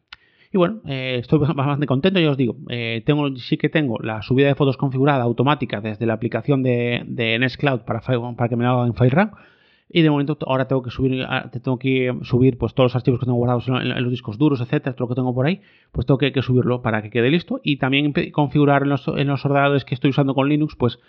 Y 0.53 0.57
bueno, 0.57 0.81
eh, 0.85 1.17
estoy 1.19 1.39
bastante 1.39 1.85
contento, 1.85 2.19
ya 2.19 2.31
os 2.31 2.37
digo, 2.37 2.57
eh, 2.69 3.03
tengo, 3.05 3.35
sí 3.37 3.57
que 3.57 3.69
tengo 3.69 3.99
la 3.99 4.21
subida 4.21 4.47
de 4.47 4.55
fotos 4.55 4.77
configurada 4.77 5.23
automática 5.23 5.79
desde 5.79 6.05
la 6.05 6.13
aplicación 6.13 6.61
de, 6.61 7.03
de 7.05 7.39
Nextcloud 7.39 7.81
para, 7.81 8.01
para 8.01 8.49
que 8.49 8.55
me 8.55 8.65
lo 8.65 8.71
haga 8.71 8.87
en 8.87 8.93
FileRun. 8.93 9.31
Y 9.93 10.01
de 10.03 10.09
momento 10.09 10.37
ahora 10.47 10.67
tengo 10.67 10.81
que 10.81 10.89
subir, 10.89 11.25
tengo 11.51 11.77
que 11.77 12.15
subir 12.21 12.57
pues 12.57 12.73
todos 12.73 12.91
los 12.91 12.95
archivos 12.95 13.19
que 13.19 13.25
tengo 13.25 13.37
guardados 13.37 13.67
en, 13.67 14.03
los 14.03 14.11
discos 14.11 14.37
duros, 14.37 14.61
etcétera, 14.61 14.95
todo 14.95 15.05
lo 15.05 15.09
que 15.09 15.15
tengo 15.15 15.33
por 15.35 15.45
ahí, 15.45 15.61
pues 15.91 16.05
tengo 16.05 16.17
que, 16.17 16.31
subirlo 16.41 16.81
para 16.81 17.01
que 17.01 17.09
quede 17.09 17.29
listo. 17.29 17.59
Y 17.63 17.77
también 17.77 18.13
configurar 18.31 18.83
en 18.83 18.89
los, 18.89 19.05
en 19.07 19.27
los 19.27 19.43
ordenadores 19.45 19.83
que 19.83 19.93
estoy 19.93 20.11
usando 20.11 20.33
con 20.33 20.47
Linux, 20.47 20.75
pues 20.75 20.99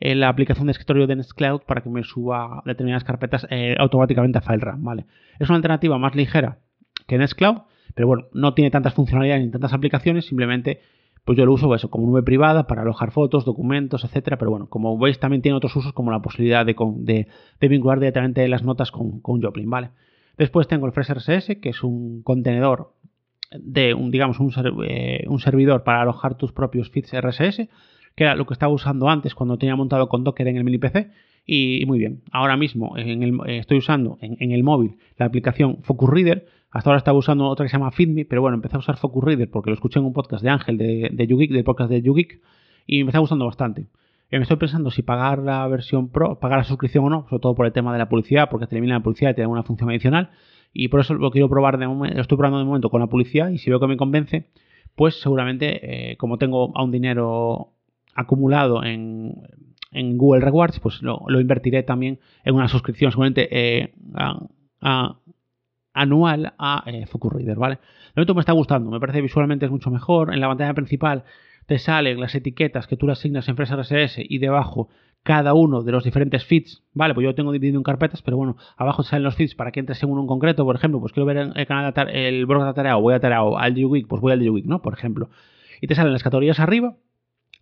en 0.00 0.20
la 0.20 0.28
aplicación 0.28 0.66
de 0.66 0.72
escritorio 0.72 1.06
de 1.06 1.16
Nextcloud 1.16 1.62
para 1.62 1.80
que 1.80 1.88
me 1.88 2.02
suba 2.04 2.62
determinadas 2.66 3.04
carpetas 3.04 3.46
eh, 3.50 3.74
automáticamente 3.78 4.38
a 4.38 4.42
FileRAM, 4.42 4.84
¿vale? 4.84 5.06
Es 5.38 5.48
una 5.48 5.56
alternativa 5.56 5.96
más 5.98 6.14
ligera 6.14 6.58
que 7.06 7.16
Nextcloud, 7.16 7.62
pero 7.94 8.06
bueno, 8.06 8.24
no 8.34 8.52
tiene 8.52 8.70
tantas 8.70 8.92
funcionalidades 8.94 9.44
ni 9.44 9.50
tantas 9.50 9.72
aplicaciones, 9.72 10.26
simplemente 10.26 10.80
pues 11.26 11.36
yo 11.36 11.44
lo 11.44 11.52
uso 11.52 11.74
eso, 11.74 11.90
como 11.90 12.06
nube 12.06 12.22
privada 12.22 12.68
para 12.68 12.82
alojar 12.82 13.10
fotos, 13.10 13.44
documentos, 13.44 14.04
etcétera. 14.04 14.38
Pero 14.38 14.52
bueno, 14.52 14.68
como 14.68 14.96
veis, 14.96 15.18
también 15.18 15.42
tiene 15.42 15.56
otros 15.56 15.74
usos 15.74 15.92
como 15.92 16.12
la 16.12 16.22
posibilidad 16.22 16.64
de, 16.64 17.26
vincular 17.60 17.98
directamente 17.98 18.46
las 18.46 18.62
notas 18.62 18.92
con, 18.92 19.20
Joplin, 19.22 19.68
¿vale? 19.68 19.90
Después 20.38 20.68
tengo 20.68 20.86
el 20.86 20.92
FreshRSS, 20.92 21.56
que 21.60 21.70
es 21.70 21.82
un 21.82 22.22
contenedor 22.22 22.92
de 23.50 23.92
un, 23.92 24.12
digamos, 24.12 24.38
un, 24.38 24.52
eh, 24.86 25.24
un 25.26 25.40
servidor 25.40 25.82
para 25.82 26.02
alojar 26.02 26.36
tus 26.36 26.52
propios 26.52 26.90
feeds 26.90 27.12
RSS, 27.12 27.68
que 28.14 28.24
era 28.24 28.36
lo 28.36 28.46
que 28.46 28.54
estaba 28.54 28.72
usando 28.72 29.08
antes 29.08 29.34
cuando 29.34 29.58
tenía 29.58 29.74
montado 29.74 30.08
con 30.08 30.22
Docker 30.22 30.46
en 30.46 30.58
el 30.58 30.62
mini 30.62 30.78
PC. 30.78 31.10
Y, 31.44 31.82
muy 31.86 31.98
bien, 31.98 32.22
ahora 32.30 32.56
mismo 32.56 32.96
el, 32.96 33.40
estoy 33.48 33.78
usando 33.78 34.18
en, 34.20 34.52
el 34.52 34.62
móvil 34.62 34.98
la 35.16 35.26
aplicación 35.26 35.78
Focus 35.82 36.08
Reader 36.08 36.46
hasta 36.76 36.90
ahora 36.90 36.98
estaba 36.98 37.16
usando 37.16 37.46
otra 37.46 37.64
que 37.64 37.70
se 37.70 37.78
llama 37.78 37.90
FeedMe, 37.90 38.26
pero 38.26 38.42
bueno, 38.42 38.56
empecé 38.56 38.76
a 38.76 38.80
usar 38.80 38.98
Focus 38.98 39.24
Reader 39.24 39.50
porque 39.50 39.70
lo 39.70 39.74
escuché 39.74 39.98
en 39.98 40.04
un 40.04 40.12
podcast 40.12 40.42
de 40.42 40.50
Ángel 40.50 40.76
de, 40.76 41.08
de 41.10 41.26
YouGeek, 41.26 41.50
del 41.50 41.64
podcast 41.64 41.88
de 41.88 42.02
YouGeek, 42.02 42.42
y 42.86 43.02
me 43.02 43.08
está 43.08 43.18
gustando 43.18 43.46
bastante. 43.46 43.86
Me 44.30 44.42
estoy 44.42 44.58
pensando 44.58 44.90
si 44.90 45.02
pagar 45.02 45.38
la 45.38 45.66
versión 45.68 46.10
Pro, 46.10 46.38
pagar 46.38 46.58
la 46.58 46.64
suscripción 46.64 47.04
o 47.04 47.08
no, 47.08 47.26
sobre 47.30 47.40
todo 47.40 47.54
por 47.54 47.64
el 47.64 47.72
tema 47.72 47.92
de 47.94 47.98
la 47.98 48.10
publicidad, 48.10 48.50
porque 48.50 48.66
te 48.66 48.74
elimina 48.74 48.94
la 48.94 49.02
publicidad 49.02 49.30
y 49.30 49.34
te 49.34 49.40
da 49.42 49.48
una 49.48 49.62
función 49.62 49.88
adicional. 49.88 50.30
Y 50.72 50.88
por 50.88 51.00
eso 51.00 51.14
lo 51.14 51.30
quiero 51.30 51.48
probar 51.48 51.78
de 51.78 51.86
momento, 51.86 52.16
lo 52.16 52.20
estoy 52.20 52.36
probando 52.36 52.58
de 52.58 52.66
momento 52.66 52.90
con 52.90 53.00
la 53.00 53.06
publicidad 53.06 53.48
y 53.48 53.56
si 53.56 53.70
veo 53.70 53.80
que 53.80 53.86
me 53.86 53.96
convence, 53.96 54.48
pues 54.94 55.18
seguramente, 55.20 56.10
eh, 56.12 56.16
como 56.16 56.36
tengo 56.36 56.72
aún 56.76 56.90
dinero 56.90 57.72
acumulado 58.14 58.84
en, 58.84 59.34
Google 59.92 60.44
Rewards, 60.44 60.78
pues 60.80 61.00
lo, 61.00 61.24
invertiré 61.40 61.82
también 61.82 62.18
en 62.44 62.54
una 62.54 62.68
suscripción, 62.68 63.12
seguramente 63.12 63.48
eh, 63.50 63.94
a 64.82 65.16
anual 65.96 66.52
a 66.58 66.84
eh, 66.86 67.06
Focus 67.06 67.32
Reader, 67.32 67.56
¿vale? 67.56 67.76
De 67.76 68.20
momento 68.20 68.34
me 68.34 68.40
está 68.40 68.52
gustando, 68.52 68.90
me 68.90 69.00
parece 69.00 69.20
visualmente 69.20 69.64
es 69.64 69.70
mucho 69.70 69.90
mejor. 69.90 70.32
En 70.32 70.40
la 70.40 70.48
pantalla 70.48 70.74
principal 70.74 71.24
te 71.66 71.78
salen 71.78 72.20
las 72.20 72.34
etiquetas 72.34 72.86
que 72.86 72.96
tú 72.96 73.06
le 73.06 73.12
asignas 73.12 73.48
en 73.48 73.56
FreshRSS 73.56 74.18
y 74.18 74.38
debajo 74.38 74.88
cada 75.22 75.54
uno 75.54 75.82
de 75.82 75.90
los 75.90 76.04
diferentes 76.04 76.44
feeds, 76.44 76.84
¿vale? 76.92 77.12
Pues 77.12 77.24
yo 77.24 77.34
tengo 77.34 77.50
dividido 77.50 77.78
en 77.78 77.82
carpetas, 77.82 78.22
pero 78.22 78.36
bueno, 78.36 78.56
abajo 78.76 79.02
salen 79.02 79.24
los 79.24 79.34
feeds 79.34 79.56
para 79.56 79.72
que 79.72 79.80
entres 79.80 80.00
en 80.02 80.10
uno 80.10 80.20
en 80.20 80.28
concreto, 80.28 80.64
por 80.64 80.76
ejemplo, 80.76 81.00
pues 81.00 81.12
quiero 81.12 81.26
ver 81.26 81.52
el 81.52 81.66
canal 81.66 81.92
el 82.10 82.46
blog 82.46 82.64
de 82.64 82.74
Tarea 82.74 82.96
o 82.96 83.00
voy 83.00 83.14
a 83.14 83.18
Tarea 83.18 83.42
o 83.42 83.58
al 83.58 83.74
Week, 83.84 84.06
pues 84.06 84.22
voy 84.22 84.32
al 84.32 84.48
Week, 84.48 84.66
¿no? 84.66 84.82
Por 84.82 84.92
ejemplo. 84.92 85.28
Y 85.80 85.88
te 85.88 85.96
salen 85.96 86.12
las 86.12 86.22
categorías 86.22 86.60
arriba 86.60 86.96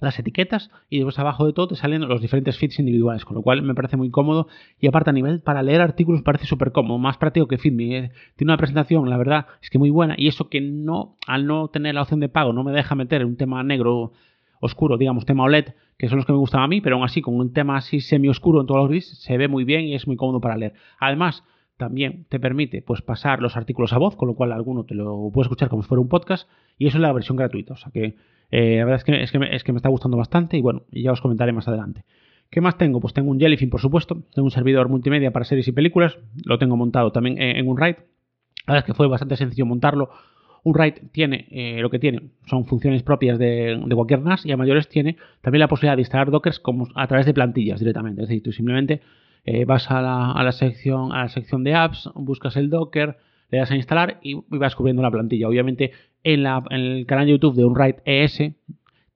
las 0.01 0.19
etiquetas 0.19 0.71
y 0.89 0.99
después 0.99 1.19
abajo 1.19 1.47
de 1.47 1.53
todo 1.53 1.69
te 1.69 1.77
salen 1.77 2.07
los 2.09 2.21
diferentes 2.21 2.59
feeds 2.59 2.79
individuales, 2.79 3.25
con 3.25 3.37
lo 3.37 3.43
cual 3.43 3.63
me 3.63 3.75
parece 3.75 3.97
muy 3.97 4.11
cómodo 4.11 4.49
y 4.81 4.87
aparte 4.87 5.11
a 5.11 5.13
nivel 5.13 5.41
para 5.41 5.63
leer 5.63 5.81
artículos 5.81 6.23
parece 6.23 6.47
súper 6.47 6.73
cómodo, 6.73 6.99
más 6.99 7.17
práctico 7.17 7.47
que 7.47 7.59
FeedMe. 7.59 7.99
¿eh? 7.99 8.13
Tiene 8.37 8.53
una 8.53 8.59
presentación, 8.59 9.09
la 9.09 9.17
verdad, 9.17 9.47
es 9.63 9.71
que 9.71 9.79
muy 9.79 9.91
buena 9.91 10.15
y 10.17 10.29
eso 10.29 10.49
que 10.49 10.61
no, 10.61 11.17
al 11.27 11.47
no 11.47 11.69
tener 11.69 11.95
la 11.95 12.03
opción 12.03 12.21
de 12.21 12.29
pago, 12.29 12.53
no 12.53 12.65
me 12.65 12.73
deja 12.73 12.95
meter 12.95 13.25
un 13.25 13.37
tema 13.37 13.63
negro 13.63 14.13
oscuro, 14.61 14.97
digamos, 14.97 15.27
tema 15.27 15.45
OLED, 15.45 15.75
que 15.99 16.09
son 16.09 16.17
los 16.17 16.27
que 16.27 16.33
me 16.33 16.39
gustan 16.39 16.63
a 16.63 16.69
mí, 16.69 16.81
pero 16.81 16.97
aún 16.97 17.05
así 17.05 17.21
con 17.21 17.35
un 17.35 17.53
tema 17.53 17.77
así 17.77 18.01
semi 18.01 18.29
oscuro 18.29 18.61
en 18.61 18.67
todos 18.67 18.81
los 18.81 18.89
gris 18.89 19.07
se 19.21 19.37
ve 19.37 19.49
muy 19.49 19.65
bien 19.65 19.83
y 19.83 19.95
es 19.95 20.07
muy 20.07 20.17
cómodo 20.17 20.41
para 20.41 20.57
leer. 20.57 20.75
Además, 20.99 21.45
también 21.77 22.27
te 22.29 22.39
permite 22.39 22.83
pues 22.83 23.03
pasar 23.03 23.41
los 23.41 23.57
artículos 23.57 23.93
a 23.93 23.99
voz, 23.99 24.17
con 24.17 24.29
lo 24.29 24.35
cual 24.35 24.53
alguno 24.53 24.85
te 24.85 24.95
lo 24.95 25.31
puede 25.33 25.47
escuchar 25.47 25.69
como 25.69 25.83
si 25.83 25.89
fuera 25.89 26.01
un 26.01 26.09
podcast 26.09 26.49
y 26.79 26.87
eso 26.87 26.99
es 26.99 27.03
la 27.03 27.13
versión 27.13 27.37
gratuita, 27.37 27.75
o 27.75 27.77
sea 27.77 27.91
que 27.93 28.17
eh, 28.51 28.77
la 28.77 28.85
verdad 28.85 28.97
es 28.97 29.05
que, 29.05 29.23
es, 29.23 29.33
que 29.33 29.39
me, 29.39 29.55
es 29.55 29.65
que 29.65 29.73
me 29.73 29.79
está 29.79 29.89
gustando 29.89 30.17
bastante 30.17 30.57
y 30.57 30.61
bueno, 30.61 30.83
ya 30.93 31.13
os 31.13 31.21
comentaré 31.21 31.53
más 31.53 31.67
adelante. 31.67 32.05
¿Qué 32.51 32.61
más 32.61 32.79
tengo? 32.79 33.01
Pues 33.01 33.13
tengo 33.13 33.33
un 33.33 33.41
Jellyfin, 33.41 33.69
por 33.69 33.81
supuesto. 33.81 34.23
Tengo 34.33 34.47
un 34.47 34.51
servidor 34.53 34.89
multimedia 34.89 35.33
para 35.33 35.45
series 35.45 35.67
y 35.67 35.73
películas. 35.73 36.19
Lo 36.45 36.57
tengo 36.57 36.77
montado 36.77 37.11
también 37.11 37.41
en, 37.43 37.67
un 37.67 37.77
RAID. 37.77 37.97
La 38.67 38.75
verdad 38.75 38.79
es 38.79 38.85
que 38.85 38.95
fue 38.95 39.09
bastante 39.09 39.37
sencillo 39.37 39.67
montarlo. 39.67 40.11
Un 40.63 40.75
RAID 40.75 40.95
tiene 41.11 41.49
eh, 41.51 41.81
lo 41.81 41.91
que 41.91 41.99
tiene, 41.99 42.31
son 42.47 42.65
funciones 42.65 43.03
propias 43.03 43.41
de, 43.41 43.79
cualquier 43.93 44.23
NAS 44.23 44.47
y 44.47 44.53
a 44.53 44.57
mayores 44.57 44.89
tiene 44.89 45.17
también 45.43 45.61
la 45.61 45.69
posibilidad 45.69 45.97
de 45.97 46.03
instalar 46.03 46.31
dockers 46.31 46.61
como 46.61 46.87
a 46.95 47.09
través 47.09 47.27
de 47.27 47.35
plantillas 47.35 47.81
directamente. 47.81 48.23
Es 48.23 48.29
decir, 48.29 48.43
tú 48.43 48.53
simplemente 48.53 49.01
eh, 49.45 49.65
vas 49.65 49.91
a 49.91 50.01
la, 50.01 50.33
a 50.33 50.43
la, 50.43 50.53
sección, 50.53 51.13
a 51.13 51.23
la 51.23 51.29
sección 51.29 51.65
de 51.65 51.75
apps, 51.75 52.11
buscas 52.15 52.57
el 52.57 52.71
docker, 52.71 53.19
le 53.51 53.59
das 53.59 53.71
a 53.71 53.77
instalar 53.77 54.19
y, 54.23 54.37
vas 54.49 54.75
cubriendo 54.75 55.03
la 55.03 55.11
plantilla. 55.11 55.49
Obviamente 55.49 55.93
en, 56.23 56.47
el 56.71 57.07
canal 57.07 57.27
de 57.27 57.33
YouTube 57.33 57.55
de 57.55 57.65
Unwrite 57.65 58.03
ES 58.05 58.53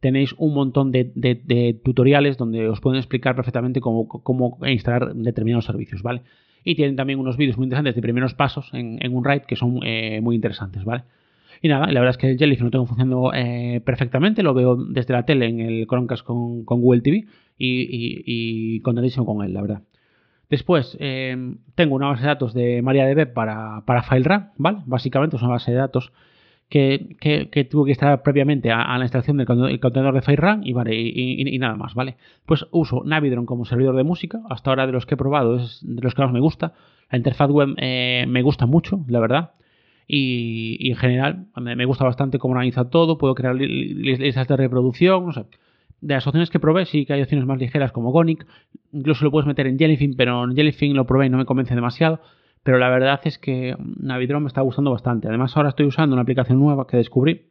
tenéis 0.00 0.34
un 0.38 0.54
montón 0.54 0.92
de, 0.92 1.80
tutoriales 1.84 2.36
donde 2.36 2.68
os 2.68 2.80
pueden 2.80 2.98
explicar 2.98 3.34
perfectamente 3.34 3.80
cómo, 3.80 4.06
cómo 4.06 4.58
instalar 4.66 5.14
determinados 5.14 5.64
servicios, 5.64 6.02
¿vale? 6.02 6.22
Y 6.64 6.74
tienen 6.74 6.96
también 6.96 7.18
unos 7.18 7.36
vídeos 7.36 7.56
muy 7.56 7.64
interesantes 7.64 7.94
de 7.94 8.02
primeros 8.02 8.34
pasos 8.34 8.70
en, 8.74 8.98
en 9.00 9.14
Unwrite 9.14 9.46
que 9.46 9.56
son 9.56 9.80
eh, 9.84 10.20
muy 10.20 10.36
interesantes, 10.36 10.84
¿vale? 10.84 11.04
Y 11.60 11.68
nada, 11.68 11.86
la 11.86 12.00
verdad 12.00 12.10
es 12.10 12.18
que 12.18 12.30
el 12.30 12.38
Jellyfish 12.38 12.62
lo 12.62 12.70
tengo 12.70 12.86
funcionando 12.86 13.32
eh, 13.34 13.80
perfectamente, 13.84 14.42
lo 14.42 14.54
veo 14.54 14.76
desde 14.76 15.14
la 15.14 15.24
tele 15.24 15.46
en 15.46 15.60
el 15.60 15.86
Chromecast 15.88 16.24
con, 16.24 16.64
Google 16.64 17.00
TV 17.00 17.24
y, 17.56 17.80
y, 17.80 18.22
y 18.26 18.80
contentísimo 18.80 19.26
con 19.26 19.44
él, 19.44 19.54
la 19.54 19.62
verdad. 19.62 19.82
Después, 20.50 20.96
eh, 20.98 21.54
tengo 21.74 21.94
una 21.94 22.08
base 22.08 22.22
de 22.22 22.28
datos 22.28 22.54
de 22.54 22.80
MariaDB 22.80 23.32
para, 23.32 23.82
para 23.84 24.02
FileRAM, 24.02 24.52
¿vale? 24.56 24.78
Básicamente 24.86 25.36
es 25.36 25.42
una 25.42 25.52
base 25.52 25.72
de 25.72 25.76
datos 25.76 26.12
que, 26.70 27.16
que, 27.20 27.64
tuve 27.64 27.86
que 27.86 27.90
instalar 27.92 28.22
previamente 28.22 28.70
a, 28.70 28.96
la 28.96 29.04
instalación 29.04 29.36
del 29.36 29.46
contenedor 29.46 30.14
de 30.14 30.22
FileRAM 30.22 30.62
y, 30.64 30.72
vale, 30.72 30.94
y, 30.94 31.58
nada 31.58 31.76
más, 31.76 31.94
¿vale? 31.94 32.16
Pues 32.46 32.66
uso 32.70 33.02
Navidron 33.04 33.44
como 33.44 33.66
servidor 33.66 33.94
de 33.96 34.04
música. 34.04 34.40
Hasta 34.48 34.70
ahora 34.70 34.86
de 34.86 34.92
los 34.92 35.04
que 35.04 35.14
he 35.14 35.18
probado 35.18 35.56
es 35.56 35.80
de 35.82 36.00
los 36.02 36.14
que 36.14 36.22
más 36.22 36.32
me 36.32 36.40
gusta. 36.40 36.72
La 37.10 37.18
interfaz 37.18 37.50
web 37.50 37.74
eh, 37.78 38.24
me 38.28 38.42
gusta 38.42 38.64
mucho, 38.66 39.04
la 39.08 39.20
verdad. 39.20 39.52
Y, 40.06 40.90
en 40.90 40.96
general 40.96 41.46
me, 41.56 41.84
gusta 41.84 42.04
bastante 42.04 42.38
cómo 42.38 42.52
organiza 42.52 42.88
todo. 42.88 43.18
Puedo 43.18 43.34
crear 43.34 43.54
listas 43.54 44.48
de 44.48 44.56
reproducción, 44.56 45.26
no 45.26 45.32
sé 45.32 45.44
de 46.00 46.14
las 46.14 46.26
opciones 46.26 46.50
que 46.50 46.60
probé, 46.60 46.86
sí 46.86 47.04
que 47.04 47.12
hay 47.12 47.22
opciones 47.22 47.46
más 47.46 47.58
ligeras 47.58 47.92
como 47.92 48.12
Gonic. 48.12 48.46
Incluso 48.92 49.24
lo 49.24 49.30
puedes 49.30 49.46
meter 49.46 49.66
en 49.66 49.78
Jellyfin, 49.78 50.14
pero 50.16 50.44
en 50.44 50.54
Jellyfin 50.54 50.94
lo 50.94 51.06
probé 51.06 51.26
y 51.26 51.30
no 51.30 51.38
me 51.38 51.44
convence 51.44 51.74
demasiado. 51.74 52.20
Pero 52.62 52.78
la 52.78 52.88
verdad 52.88 53.20
es 53.24 53.38
que 53.38 53.76
Navidron 54.00 54.42
me 54.42 54.48
está 54.48 54.60
gustando 54.60 54.90
bastante. 54.90 55.28
Además, 55.28 55.56
ahora 55.56 55.70
estoy 55.70 55.86
usando 55.86 56.14
una 56.14 56.22
aplicación 56.22 56.58
nueva 56.58 56.86
que 56.86 56.96
descubrí. 56.96 57.46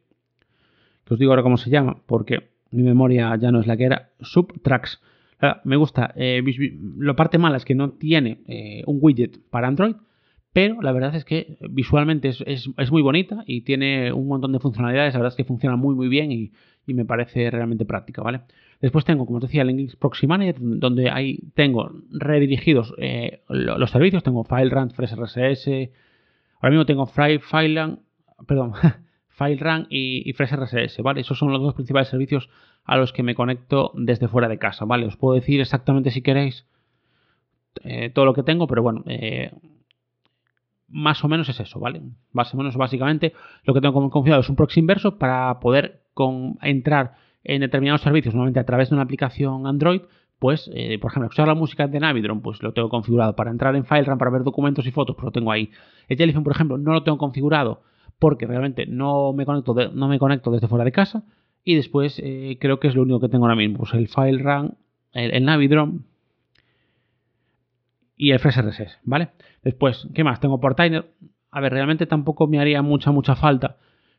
Que 1.04 1.14
os 1.14 1.20
digo 1.20 1.32
ahora 1.32 1.42
cómo 1.42 1.56
se 1.56 1.70
llama, 1.70 1.98
porque 2.06 2.50
mi 2.70 2.82
memoria 2.82 3.34
ya 3.36 3.50
no 3.50 3.60
es 3.60 3.66
la 3.66 3.76
que 3.76 3.84
era. 3.84 4.10
Subtracks. 4.20 5.00
Me 5.64 5.76
gusta. 5.76 6.12
Eh, 6.16 6.42
la 6.98 7.14
parte 7.14 7.38
mala 7.38 7.56
es 7.56 7.64
que 7.64 7.74
no 7.74 7.90
tiene 7.90 8.42
eh, 8.46 8.82
un 8.86 8.98
widget 9.00 9.38
para 9.50 9.68
Android. 9.68 9.94
Pero 10.52 10.80
la 10.80 10.92
verdad 10.92 11.14
es 11.14 11.24
que 11.24 11.58
visualmente 11.70 12.28
es, 12.28 12.42
es, 12.46 12.90
muy 12.90 13.02
bonita 13.02 13.44
y 13.46 13.60
tiene 13.60 14.12
un 14.12 14.26
montón 14.26 14.52
de 14.52 14.58
funcionalidades. 14.58 15.14
La 15.14 15.20
verdad 15.20 15.32
es 15.32 15.36
que 15.36 15.44
funciona 15.44 15.76
muy 15.76 15.94
muy 15.94 16.08
bien 16.08 16.32
y, 16.32 16.52
y 16.88 16.94
me 16.94 17.04
parece 17.04 17.50
realmente 17.50 17.84
práctica, 17.84 18.22
¿vale? 18.22 18.40
Después 18.80 19.04
tengo, 19.04 19.26
como 19.26 19.38
os 19.38 19.42
decía, 19.42 19.62
el 19.62 19.68
Linux 19.68 19.96
Proxy 19.96 20.26
donde 20.58 21.10
ahí 21.10 21.38
tengo 21.54 21.92
redirigidos 22.10 22.94
eh, 22.98 23.42
los 23.48 23.90
servicios, 23.90 24.22
tengo 24.22 24.42
FileRun, 24.44 24.90
FreshRSS, 24.90 25.68
ahora 26.60 26.70
mismo 26.70 26.86
tengo 26.86 27.06
FileRun, 27.06 28.00
perdón, 28.46 28.72
FileRun 29.28 29.86
y, 29.90 30.28
y 30.28 30.32
FreshRSS, 30.32 31.02
¿vale? 31.02 31.20
Esos 31.20 31.38
son 31.38 31.52
los 31.52 31.60
dos 31.60 31.74
principales 31.74 32.08
servicios 32.08 32.48
a 32.84 32.96
los 32.96 33.12
que 33.12 33.22
me 33.22 33.34
conecto 33.34 33.92
desde 33.94 34.28
fuera 34.28 34.48
de 34.48 34.58
casa, 34.58 34.86
¿vale? 34.86 35.06
Os 35.06 35.16
puedo 35.16 35.34
decir 35.34 35.60
exactamente 35.60 36.10
si 36.10 36.22
queréis 36.22 36.66
eh, 37.84 38.10
todo 38.10 38.24
lo 38.24 38.34
que 38.34 38.42
tengo, 38.42 38.66
pero 38.66 38.82
bueno, 38.82 39.04
eh, 39.06 39.52
más 40.88 41.22
o 41.24 41.28
menos 41.28 41.48
es 41.48 41.60
eso, 41.60 41.78
¿vale? 41.78 42.02
Más 42.32 42.52
o 42.54 42.56
menos, 42.56 42.76
básicamente, 42.76 43.34
lo 43.64 43.74
que 43.74 43.80
tengo 43.80 44.10
confiado 44.10 44.40
es 44.40 44.48
un 44.48 44.56
proxy 44.56 44.80
inverso 44.80 45.18
para 45.18 45.60
poder 45.60 46.02
entrar 46.62 47.16
en 47.44 47.60
determinados 47.60 48.00
servicios, 48.00 48.34
normalmente 48.34 48.60
a 48.60 48.66
través 48.66 48.90
de 48.90 48.96
una 48.96 49.04
aplicación 49.04 49.66
Android, 49.66 50.02
pues, 50.38 50.70
eh, 50.72 50.98
por 51.00 51.10
ejemplo, 51.10 51.26
escuchar 51.26 51.48
la 51.48 51.54
música 51.54 51.86
de 51.88 51.98
Navidron, 52.00 52.40
pues 52.40 52.62
lo 52.62 52.72
tengo 52.72 52.88
configurado. 52.88 53.34
Para 53.34 53.50
entrar 53.50 53.74
en 53.74 53.84
FileRAM, 53.84 54.18
para 54.18 54.30
ver 54.30 54.44
documentos 54.44 54.86
y 54.86 54.92
fotos, 54.92 55.16
pues 55.16 55.24
lo 55.24 55.32
tengo 55.32 55.50
ahí. 55.50 55.70
El 56.08 56.16
Telephone, 56.16 56.44
por 56.44 56.52
ejemplo, 56.52 56.78
no 56.78 56.92
lo 56.92 57.02
tengo 57.02 57.18
configurado 57.18 57.82
porque 58.18 58.46
realmente 58.46 58.86
no 58.86 59.32
me 59.32 59.46
conecto, 59.46 59.74
no 59.92 60.08
me 60.08 60.18
conecto 60.18 60.50
desde 60.50 60.68
fuera 60.68 60.84
de 60.84 60.92
casa. 60.92 61.24
Y 61.64 61.74
después 61.74 62.20
eh, 62.22 62.56
creo 62.60 62.78
que 62.78 62.88
es 62.88 62.94
lo 62.94 63.02
único 63.02 63.20
que 63.20 63.28
tengo 63.28 63.44
ahora 63.44 63.56
mismo, 63.56 63.78
pues 63.78 63.94
el 63.94 64.08
FileRAM, 64.08 64.72
el, 65.12 65.32
el 65.32 65.44
Navidron 65.44 66.04
y 68.18 68.32
el 68.32 68.40
FreshRSS, 68.40 68.98
¿vale? 69.04 69.30
Después, 69.62 70.08
¿qué 70.14 70.24
más? 70.24 70.40
Tengo 70.40 70.60
Portainer. 70.60 71.06
A 71.50 71.60
ver, 71.60 71.72
realmente 71.72 72.06
tampoco 72.06 72.46
me 72.46 72.60
haría 72.60 72.82
mucha, 72.82 73.12
mucha 73.12 73.36
falta 73.36 73.78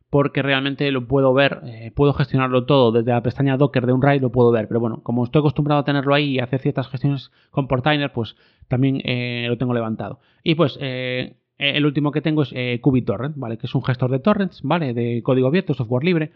porque 0.09 0.41
realmente 0.41 0.91
lo 0.91 1.07
puedo 1.07 1.33
ver, 1.33 1.61
eh, 1.65 1.91
puedo 1.93 2.13
gestionarlo 2.13 2.65
todo 2.65 2.91
desde 2.91 3.11
la 3.11 3.21
pestaña 3.21 3.57
Docker 3.57 3.85
de 3.85 3.93
un 3.93 4.01
RAID, 4.01 4.21
lo 4.21 4.31
puedo 4.31 4.51
ver, 4.51 4.67
pero 4.67 4.79
bueno, 4.79 5.01
como 5.03 5.23
estoy 5.23 5.39
acostumbrado 5.39 5.81
a 5.81 5.85
tenerlo 5.85 6.15
ahí 6.15 6.35
y 6.35 6.39
hacer 6.39 6.59
ciertas 6.59 6.87
gestiones 6.87 7.31
con 7.51 7.67
Portainer, 7.67 8.11
pues 8.11 8.35
también 8.67 9.01
eh, 9.03 9.45
lo 9.47 9.57
tengo 9.57 9.73
levantado. 9.73 10.19
Y 10.43 10.55
pues 10.55 10.77
eh, 10.81 11.35
el 11.59 11.85
último 11.85 12.11
que 12.11 12.21
tengo 12.21 12.41
es 12.41 12.53
QBTorrent, 12.81 13.37
¿vale? 13.37 13.57
Que 13.57 13.67
es 13.67 13.75
un 13.75 13.83
gestor 13.83 14.09
de 14.09 14.19
torrents, 14.19 14.61
¿vale? 14.63 14.93
De 14.93 15.21
código 15.21 15.47
abierto, 15.47 15.73
software 15.73 16.03
libre. 16.03 16.31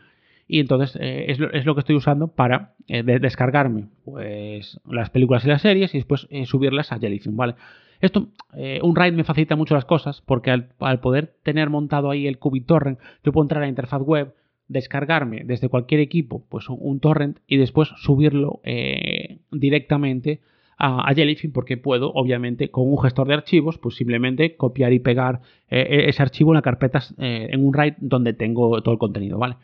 Y 0.47 0.59
entonces 0.59 0.97
es 0.99 1.39
lo, 1.39 1.51
es, 1.51 1.65
lo, 1.65 1.73
que 1.73 1.79
estoy 1.79 1.95
usando 1.95 2.27
para 2.27 2.73
descargarme 2.87 3.87
pues, 4.03 4.79
las 4.85 5.09
películas 5.09 5.45
y 5.45 5.47
las 5.47 5.61
series 5.61 5.95
y 5.95 5.99
después 5.99 6.27
subirlas 6.45 6.91
a 6.91 6.99
Jellyfin, 6.99 7.35
¿vale? 7.37 7.55
Esto, 8.03 8.27
eh, 8.57 8.81
un 8.83 8.97
RAID 8.97 9.13
me 9.13 9.23
facilita 9.23 9.55
mucho 9.55 9.75
las 9.75 9.85
cosas 9.85 10.21
porque 10.25 10.51
al, 10.51 10.99
poder 10.99 11.37
tener 11.41 11.69
montado 11.69 12.09
ahí 12.11 12.27
el 12.27 12.37
torrent 12.37 12.99
yo 13.23 13.31
puedo 13.31 13.45
entrar 13.45 13.61
a 13.61 13.65
la 13.65 13.69
interfaz 13.69 14.01
web, 14.01 14.35
descargarme 14.67 15.43
desde 15.45 15.69
cualquier 15.69 16.01
equipo 16.01 16.43
pues 16.49 16.67
un, 16.67 16.99
torrent 16.99 17.39
y 17.47 17.55
después 17.55 17.87
subirlo 17.95 18.59
eh, 18.65 19.39
directamente 19.53 20.41
a, 20.77 21.13
Jellyfin 21.15 21.53
porque 21.53 21.77
puedo, 21.77 22.11
obviamente, 22.11 22.69
con 22.71 22.89
un 22.91 23.01
gestor 23.01 23.25
de 23.29 23.35
archivos, 23.35 23.77
pues 23.77 23.95
simplemente 23.95 24.57
copiar 24.57 24.91
y 24.91 24.99
pegar 24.99 25.39
eh, 25.69 26.03
ese 26.09 26.21
archivo 26.21 26.51
en 26.51 26.55
la 26.55 26.61
carpeta 26.61 26.99
en 27.17 27.65
un 27.65 27.73
RAID 27.73 27.93
donde 27.99 28.33
tengo 28.33 28.81
todo 28.81 28.91
el 28.91 28.99
contenido, 28.99 29.37
¿vale? 29.37 29.55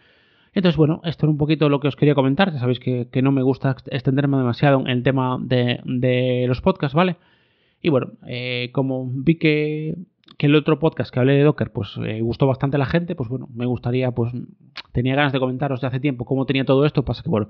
Entonces, 0.60 0.76
bueno, 0.76 1.00
esto 1.06 1.26
era 1.26 1.32
un 1.32 1.38
poquito 1.38 1.70
lo 1.70 1.80
que 1.80 1.88
os 1.88 1.96
quería 1.96 2.16
comentar. 2.16 2.52
Ya 2.52 2.60
sabéis 2.60 2.82
que, 2.82 3.08
no 3.22 3.32
me 3.32 3.42
gusta 3.42 3.78
extenderme 3.86 4.36
demasiado 4.36 4.82
en 4.82 4.88
el 4.88 5.04
tema 5.04 5.38
de, 5.40 5.80
de 5.86 6.46
los 6.50 6.60
podcasts, 6.60 6.94
¿vale? 6.94 7.16
Y 7.82 7.88
bueno, 7.88 8.12
eh, 8.28 8.70
como 8.74 9.10
vi 9.10 9.36
que, 9.36 9.96
el 10.38 10.56
otro 10.56 10.78
podcast 10.78 11.14
que 11.14 11.20
hablé 11.20 11.36
de 11.36 11.44
Docker, 11.44 11.72
pues 11.72 11.98
eh, 12.06 12.20
gustó 12.20 12.46
bastante 12.46 12.78
la 12.78 12.88
gente, 12.88 13.16
pues 13.16 13.30
bueno, 13.30 13.48
me 13.54 13.66
gustaría, 13.66 14.12
pues 14.12 14.34
tenía 14.92 15.16
ganas 15.16 15.32
de 15.32 15.40
comentaros 15.40 15.80
de 15.80 15.88
hace 15.88 16.02
tiempo 16.02 16.26
cómo 16.26 16.46
tenía 16.46 16.66
todo 16.66 16.86
esto, 16.86 17.06
pasa 17.06 17.24
que 17.24 17.30
bueno, 17.30 17.48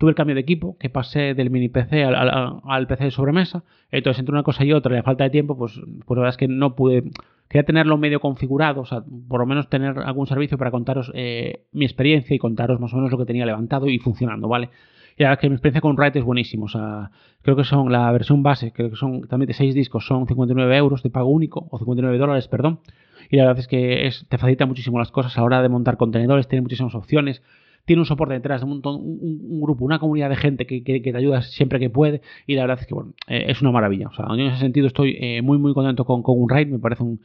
tuve 0.00 0.12
el 0.12 0.16
cambio 0.16 0.34
de 0.34 0.40
equipo, 0.40 0.78
que 0.78 0.88
pasé 0.88 1.34
del 1.34 1.50
mini 1.50 1.68
PC 1.68 2.04
al, 2.04 2.86
PC 2.86 3.04
de 3.04 3.10
sobremesa, 3.10 3.64
entonces 3.90 4.18
entre 4.18 4.32
una 4.32 4.42
cosa 4.42 4.64
y 4.64 4.72
otra 4.72 4.96
y 4.96 4.98
a 4.98 5.02
falta 5.02 5.24
de 5.24 5.30
tiempo, 5.30 5.58
pues, 5.58 5.74
pues 5.74 6.16
la 6.16 6.22
verdad 6.22 6.30
es 6.30 6.36
que 6.38 6.48
no 6.48 6.74
pude, 6.74 7.04
quería 7.50 7.66
tenerlo 7.66 7.98
medio 7.98 8.18
configurado, 8.18 8.80
o 8.80 8.86
sea, 8.86 9.04
por 9.28 9.40
lo 9.40 9.44
menos 9.44 9.68
tener 9.68 9.98
algún 9.98 10.26
servicio 10.26 10.56
para 10.56 10.70
contaros 10.70 11.12
eh, 11.14 11.66
mi 11.72 11.84
experiencia 11.84 12.34
y 12.34 12.38
contaros 12.38 12.80
más 12.80 12.94
o 12.94 12.96
menos 12.96 13.12
lo 13.12 13.18
que 13.18 13.26
tenía 13.26 13.44
levantado 13.44 13.88
y 13.88 13.98
funcionando, 13.98 14.48
¿vale? 14.48 14.70
Y 15.18 15.24
la 15.24 15.36
que 15.36 15.50
mi 15.50 15.54
experiencia 15.56 15.82
con 15.82 15.96
Write 15.96 16.20
es 16.20 16.24
buenísimo. 16.24 16.64
O 16.64 16.68
sea, 16.68 17.10
creo 17.42 17.54
que 17.54 17.64
son 17.64 17.92
la 17.92 18.10
versión 18.10 18.42
base, 18.42 18.72
creo 18.72 18.88
que 18.88 18.96
son 18.96 19.28
también 19.28 19.48
de 19.48 19.52
6 19.52 19.74
discos, 19.74 20.06
son 20.06 20.26
59 20.26 20.74
euros 20.78 21.02
de 21.02 21.10
pago 21.10 21.28
único, 21.28 21.68
o 21.70 21.78
59 21.78 22.16
dólares, 22.16 22.48
perdón. 22.48 22.80
Y 23.28 23.36
la 23.36 23.44
verdad 23.44 23.58
es 23.58 23.68
que 23.68 24.06
es, 24.06 24.24
te 24.30 24.38
facilita 24.38 24.64
muchísimo 24.64 24.98
las 24.98 25.10
cosas 25.10 25.36
a 25.36 25.40
la 25.42 25.44
hora 25.44 25.60
de 25.60 25.68
montar 25.68 25.98
contenedores, 25.98 26.48
tiene 26.48 26.62
muchísimas 26.62 26.94
opciones. 26.94 27.42
Tiene 27.90 28.02
un 28.02 28.06
soporte 28.06 28.34
detrás, 28.34 28.62
un, 28.62 28.68
montón, 28.68 29.00
un, 29.02 29.60
grupo, 29.60 29.84
una 29.84 29.98
comunidad 29.98 30.30
de 30.30 30.36
gente 30.36 30.64
que, 30.64 30.84
que, 30.84 31.00
te 31.00 31.16
ayuda 31.16 31.42
siempre 31.42 31.80
que 31.80 31.90
puede. 31.90 32.22
Y 32.46 32.54
la 32.54 32.62
verdad 32.62 32.78
es 32.80 32.86
que 32.86 32.94
bueno, 32.94 33.14
eh, 33.26 33.46
es 33.48 33.62
una 33.62 33.72
maravilla. 33.72 34.06
O 34.06 34.12
sea, 34.12 34.26
en 34.32 34.38
ese 34.38 34.58
sentido 34.58 34.86
estoy 34.86 35.16
eh, 35.18 35.42
muy, 35.42 35.58
muy 35.58 35.74
contento 35.74 36.04
con, 36.04 36.22
con 36.22 36.40
Unride. 36.40 36.66
Me 36.66 36.78
parece 36.78 37.02
un, 37.02 37.20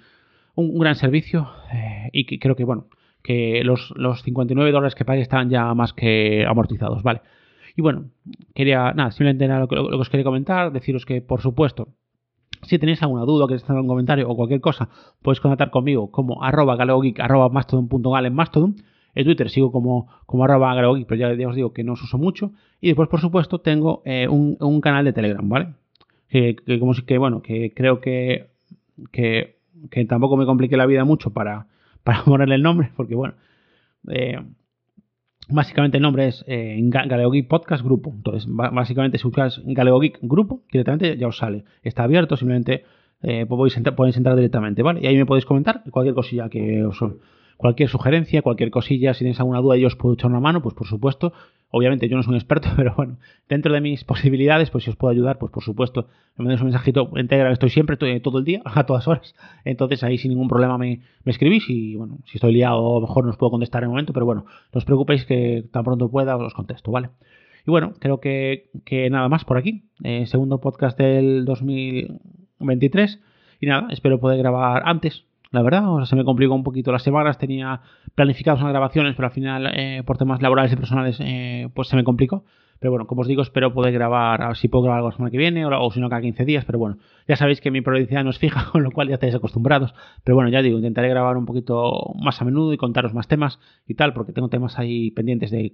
un 0.55 0.79
gran 0.79 0.95
servicio. 0.95 1.47
Eh, 1.71 2.09
y 2.13 2.25
que 2.25 2.39
creo 2.39 2.55
que, 2.55 2.63
bueno, 2.63 2.87
que 3.21 3.61
los, 3.63 3.93
los 3.95 4.23
59 4.23 4.71
dólares 4.71 4.95
que 4.95 5.05
pague 5.05 5.21
están 5.21 5.51
ya 5.51 5.71
más 5.75 5.93
que 5.93 6.47
amortizados, 6.47 7.03
¿vale? 7.03 7.21
Y 7.75 7.83
bueno, 7.83 8.05
quería, 8.55 8.91
nada, 8.93 9.11
simplemente 9.11 9.47
lo 9.47 9.67
que, 9.67 9.77
os 9.77 10.09
quería 10.09 10.23
comentar, 10.23 10.73
deciros 10.73 11.05
que, 11.05 11.21
por 11.21 11.41
supuesto, 11.41 11.89
si 12.63 12.79
tenéis 12.79 13.03
alguna 13.03 13.25
duda, 13.25 13.45
queréis 13.45 13.65
hacer 13.65 13.75
un 13.75 13.87
comentario 13.87 14.27
o 14.27 14.35
cualquier 14.35 14.61
cosa, 14.61 14.89
podéis 15.21 15.41
contactar 15.41 15.69
conmigo 15.69 16.09
como 16.09 16.41
arroba 16.43 16.75
galeogeek, 16.75 17.19
arroba 17.19 17.49
mastodon.gal 17.49 18.25
en 18.25 18.33
Mastodon. 18.33 18.75
En 19.15 19.25
Twitter 19.25 19.49
sigo 19.49 19.71
como, 19.71 20.07
como 20.25 20.43
arroba 20.43 20.75
galeogeek, 20.75 21.07
pero 21.07 21.35
ya, 21.35 21.47
os 21.47 21.55
digo 21.55 21.73
que 21.73 21.83
no 21.83 21.93
os 21.93 22.03
uso 22.03 22.17
mucho. 22.17 22.51
Y 22.81 22.87
después, 22.87 23.09
por 23.09 23.21
supuesto, 23.21 23.59
tengo 23.59 24.01
eh, 24.05 24.27
un, 24.27 24.81
canal 24.81 25.05
de 25.05 25.13
Telegram, 25.13 25.47
¿vale? 25.47 25.73
Que, 26.29 26.55
como 26.79 26.93
si 26.93 27.03
que, 27.03 27.17
bueno, 27.17 27.41
que 27.41 27.73
creo 27.73 28.01
que, 28.01 28.47
que, 29.11 29.55
tampoco 30.07 30.37
me 30.37 30.45
complique 30.45 30.77
la 30.77 30.85
vida 30.85 31.05
mucho 31.05 31.31
para, 31.31 31.67
para 32.03 32.23
ponerle 32.23 32.55
el 32.55 32.61
nombre, 32.61 32.91
porque 32.95 33.15
bueno, 33.15 33.35
eh, 34.09 34.37
Básicamente 35.47 35.97
el 35.97 36.03
nombre 36.03 36.27
es 36.27 36.43
eh, 36.47 36.79
Galeo 36.81 37.29
Geek 37.29 37.47
Podcast 37.47 37.83
Grupo. 37.83 38.11
Entonces, 38.15 38.47
básicamente 38.49 39.17
si 39.17 39.25
buscas 39.25 39.61
Galeo 39.63 39.99
Geek 39.99 40.19
Grupo, 40.21 40.61
directamente 40.71 41.17
ya 41.17 41.27
os 41.27 41.37
sale. 41.37 41.65
Está 41.83 42.03
abierto, 42.03 42.35
simplemente 42.35 42.83
eh, 43.21 43.45
podéis, 43.45 43.77
entrar, 43.77 43.95
podéis, 43.95 44.17
entrar, 44.17 44.35
directamente, 44.35 44.81
¿vale? 44.81 45.01
Y 45.03 45.07
ahí 45.07 45.15
me 45.15 45.25
podéis 45.25 45.45
comentar 45.45 45.83
cualquier 45.91 46.15
cosilla 46.15 46.49
que 46.49 46.83
os, 46.83 46.99
cualquier 47.57 47.89
sugerencia, 47.89 48.41
cualquier 48.41 48.71
cosilla, 48.71 49.13
si 49.13 49.19
tenéis 49.19 49.39
alguna 49.39 49.61
duda 49.61 49.77
y 49.77 49.85
os 49.85 49.95
puedo 49.95 50.13
echar 50.15 50.29
una 50.29 50.39
mano, 50.39 50.61
pues 50.61 50.75
por 50.75 50.87
supuesto. 50.87 51.33
Obviamente 51.71 52.07
yo 52.07 52.15
no 52.15 52.23
soy 52.23 52.31
un 52.31 52.35
experto, 52.35 52.69
pero 52.75 52.93
bueno, 52.95 53.17
dentro 53.49 53.73
de 53.73 53.81
mis 53.81 54.03
posibilidades, 54.03 54.69
pues 54.69 54.83
si 54.83 54.89
os 54.89 54.95
puedo 54.95 55.11
ayudar, 55.11 55.37
pues 55.37 55.51
por 55.51 55.63
supuesto, 55.63 56.07
me 56.37 56.43
mandáis 56.43 56.61
un 56.61 56.67
mensajito 56.67 57.09
en 57.15 57.27
Telegram, 57.27 57.51
estoy 57.51 57.69
siempre, 57.69 57.97
todo 57.97 58.39
el 58.39 58.45
día, 58.45 58.61
a 58.65 58.85
todas 58.85 59.07
horas. 59.07 59.35
Entonces 59.63 60.03
ahí 60.03 60.17
sin 60.17 60.29
ningún 60.29 60.47
problema 60.47 60.77
me, 60.77 61.01
escribís 61.25 61.69
y 61.69 61.95
bueno, 61.95 62.19
si 62.25 62.37
estoy 62.37 62.53
liado, 62.53 63.01
mejor 63.01 63.25
no 63.25 63.31
os 63.31 63.37
puedo 63.37 63.51
contestar 63.51 63.83
en 63.83 63.85
el 63.85 63.89
momento, 63.89 64.13
pero 64.13 64.25
bueno, 64.25 64.45
no 64.73 64.77
os 64.77 64.85
preocupéis 64.85 65.25
que 65.25 65.65
tan 65.71 65.83
pronto 65.83 66.09
pueda 66.09 66.37
os 66.37 66.53
contesto, 66.53 66.91
¿vale? 66.91 67.09
Y 67.67 67.71
bueno, 67.71 67.93
creo 67.99 68.19
que, 68.19 68.69
nada 69.09 69.27
más 69.27 69.43
por 69.43 69.57
aquí. 69.57 69.85
Eh, 70.03 70.27
segundo 70.27 70.61
podcast 70.61 70.97
del 70.99 71.45
2023. 71.45 73.19
Y 73.59 73.65
nada, 73.65 73.87
espero 73.89 74.19
poder 74.19 74.37
grabar 74.37 74.83
antes 74.85 75.25
la 75.55 75.63
verdad. 75.63 75.87
O 75.91 75.97
sea, 75.97 76.05
se 76.05 76.15
me 76.15 76.23
complicó 76.23 76.53
un 76.53 76.63
poquito 76.63 76.91
las 76.91 77.03
semanas, 77.03 77.37
tenía 77.37 77.81
planificadas 78.13 78.61
unas 78.61 78.71
grabaciones, 78.71 79.15
pero 79.15 79.27
al 79.27 79.33
final, 79.33 79.71
eh, 79.73 80.03
por 80.05 80.17
temas 80.17 80.41
laborales 80.41 80.71
y 80.73 80.75
personales, 80.75 81.17
eh, 81.19 81.69
pues 81.73 81.87
se 81.87 81.95
me 81.95 82.03
complicó. 82.03 82.43
Pero 82.79 82.91
bueno, 82.91 83.07
como 83.07 83.21
os 83.21 83.27
digo, 83.27 83.41
espero 83.41 83.73
poder 83.73 83.93
grabar, 83.93 84.41
a 84.41 84.47
ver 84.47 84.57
si 84.57 84.67
puedo 84.67 84.83
grabar 84.83 84.97
algo 84.97 85.09
la 85.09 85.15
semana 85.15 85.31
que 85.31 85.37
viene 85.37 85.65
o, 85.65 85.91
si 85.91 86.01
no 86.01 86.09
cada 86.09 86.21
15 86.21 86.43
días. 86.45 86.65
Pero 86.65 86.77
bueno, 86.77 86.97
ya 87.27 87.35
sabéis 87.37 87.61
que 87.61 87.71
mi 87.71 87.81
periodicidad 87.81 88.23
no 88.23 88.29
es 88.29 88.37
fija, 88.37 88.65
con 88.71 88.83
lo 88.83 88.91
cual 88.91 89.07
ya 89.07 89.15
estáis 89.15 89.33
acostumbrados. 89.33 89.93
Pero 90.23 90.35
bueno, 90.35 90.49
ya 90.49 90.61
digo, 90.61 90.77
intentaré 90.77 91.09
grabar 91.09 91.37
un 91.37 91.45
poquito 91.45 92.13
más 92.21 92.41
a 92.41 92.45
menudo 92.45 92.73
y 92.73 92.77
contaros 92.77 93.13
más 93.13 93.27
temas 93.27 93.59
y 93.87 93.95
tal, 93.95 94.13
porque 94.13 94.33
tengo 94.33 94.49
temas 94.49 94.77
ahí 94.77 95.11
pendientes 95.11 95.51
de, 95.51 95.71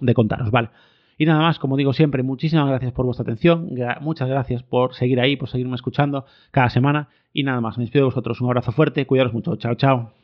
de 0.00 0.14
contaros, 0.14 0.50
¿vale? 0.50 0.68
Y 1.18 1.26
nada 1.26 1.40
más, 1.40 1.58
como 1.58 1.76
digo 1.76 1.92
siempre, 1.92 2.22
muchísimas 2.22 2.68
gracias 2.68 2.92
por 2.92 3.04
vuestra 3.04 3.24
atención, 3.24 3.68
muchas 4.00 4.28
gracias 4.28 4.62
por 4.62 4.94
seguir 4.94 5.20
ahí, 5.20 5.36
por 5.36 5.48
seguirme 5.48 5.74
escuchando 5.74 6.24
cada 6.52 6.70
semana. 6.70 7.08
Y 7.32 7.42
nada 7.42 7.60
más, 7.60 7.76
me 7.76 7.84
despido 7.84 8.04
de 8.04 8.10
vosotros. 8.10 8.40
Un 8.40 8.46
abrazo 8.46 8.72
fuerte, 8.72 9.06
cuidaros 9.06 9.34
mucho. 9.34 9.56
Chao, 9.56 9.74
chao. 9.74 10.17